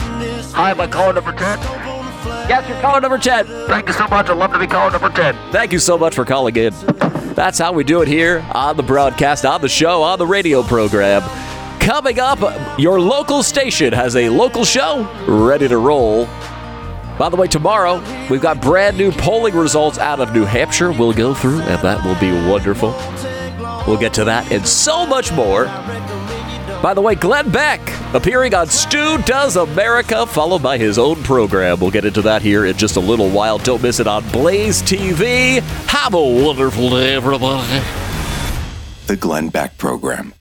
Hi, 0.52 0.70
am 0.70 0.80
I 0.80 0.86
caller 0.86 1.14
number 1.14 1.32
10? 1.32 1.40
Yes, 2.48 2.70
you're 2.70 2.80
caller 2.80 3.02
number 3.02 3.18
10. 3.18 3.48
Thank 3.68 3.88
you 3.88 3.94
so 3.94 4.08
much. 4.08 4.30
I'd 4.30 4.38
love 4.38 4.54
to 4.54 4.60
be 4.60 4.68
caller 4.68 4.92
number 4.92 5.10
10. 5.10 5.52
Thank 5.52 5.74
you 5.74 5.80
so 5.80 5.98
much 5.98 6.14
for 6.14 6.26
calling 6.26 6.56
in. 6.58 6.76
That's 7.34 7.58
how 7.58 7.74
we 7.74 7.84
do 7.84 8.04
it 8.04 8.08
here 8.08 8.46
on 8.52 8.78
the 8.78 8.84
broadcast, 8.84 9.46
on 9.48 9.62
the 9.62 9.70
show, 9.70 10.04
on 10.04 10.20
the 10.20 10.28
radio 10.28 10.62
program. 10.62 11.24
Coming 11.88 12.20
up, 12.20 12.78
your 12.78 13.00
local 13.00 13.42
station 13.42 13.94
has 13.94 14.18
a 14.18 14.28
local 14.28 14.66
show 14.66 15.10
ready 15.26 15.70
to 15.70 15.78
roll. 15.78 16.26
By 17.18 17.30
the 17.30 17.38
way, 17.38 17.48
tomorrow 17.48 18.04
we've 18.30 18.42
got 18.42 18.62
brand 18.62 18.98
new 18.98 19.10
polling 19.10 19.56
results 19.56 19.98
out 19.98 20.20
of 20.20 20.34
New 20.34 20.44
Hampshire. 20.44 20.92
We'll 20.92 21.14
go 21.14 21.34
through, 21.34 21.62
and 21.62 21.82
that 21.84 22.04
will 22.04 22.20
be 22.20 22.30
wonderful. 22.46 22.90
We'll 23.88 23.98
get 23.98 24.14
to 24.16 24.26
that 24.26 24.52
and 24.52 24.68
so 24.68 25.06
much 25.06 25.32
more. 25.32 25.64
By 26.84 26.94
the 26.94 27.00
way, 27.00 27.16
Glenn 27.16 27.50
Beck 27.52 27.80
appearing 28.14 28.54
on 28.54 28.68
Stu 28.68 29.18
Does 29.20 29.56
America, 29.56 30.26
followed 30.26 30.62
by 30.62 30.78
his 30.78 31.00
own 31.00 31.24
program. 31.24 31.80
We'll 31.80 31.92
get 31.92 32.04
into 32.04 32.22
that 32.24 32.42
here 32.42 32.66
in 32.66 32.76
just 32.76 32.98
a 32.98 33.00
little 33.00 33.30
while. 33.30 33.60
Don't 33.60 33.82
miss 33.82 34.02
it 34.02 34.08
on 34.08 34.28
Blaze 34.32 34.82
TV. 34.82 35.62
Have 35.88 36.16
a 36.16 36.22
wonderful 36.22 36.90
day, 36.90 37.16
everybody. 37.16 37.82
The 39.06 39.16
Glenn 39.16 39.48
Beck 39.48 39.78
Program. 39.78 40.34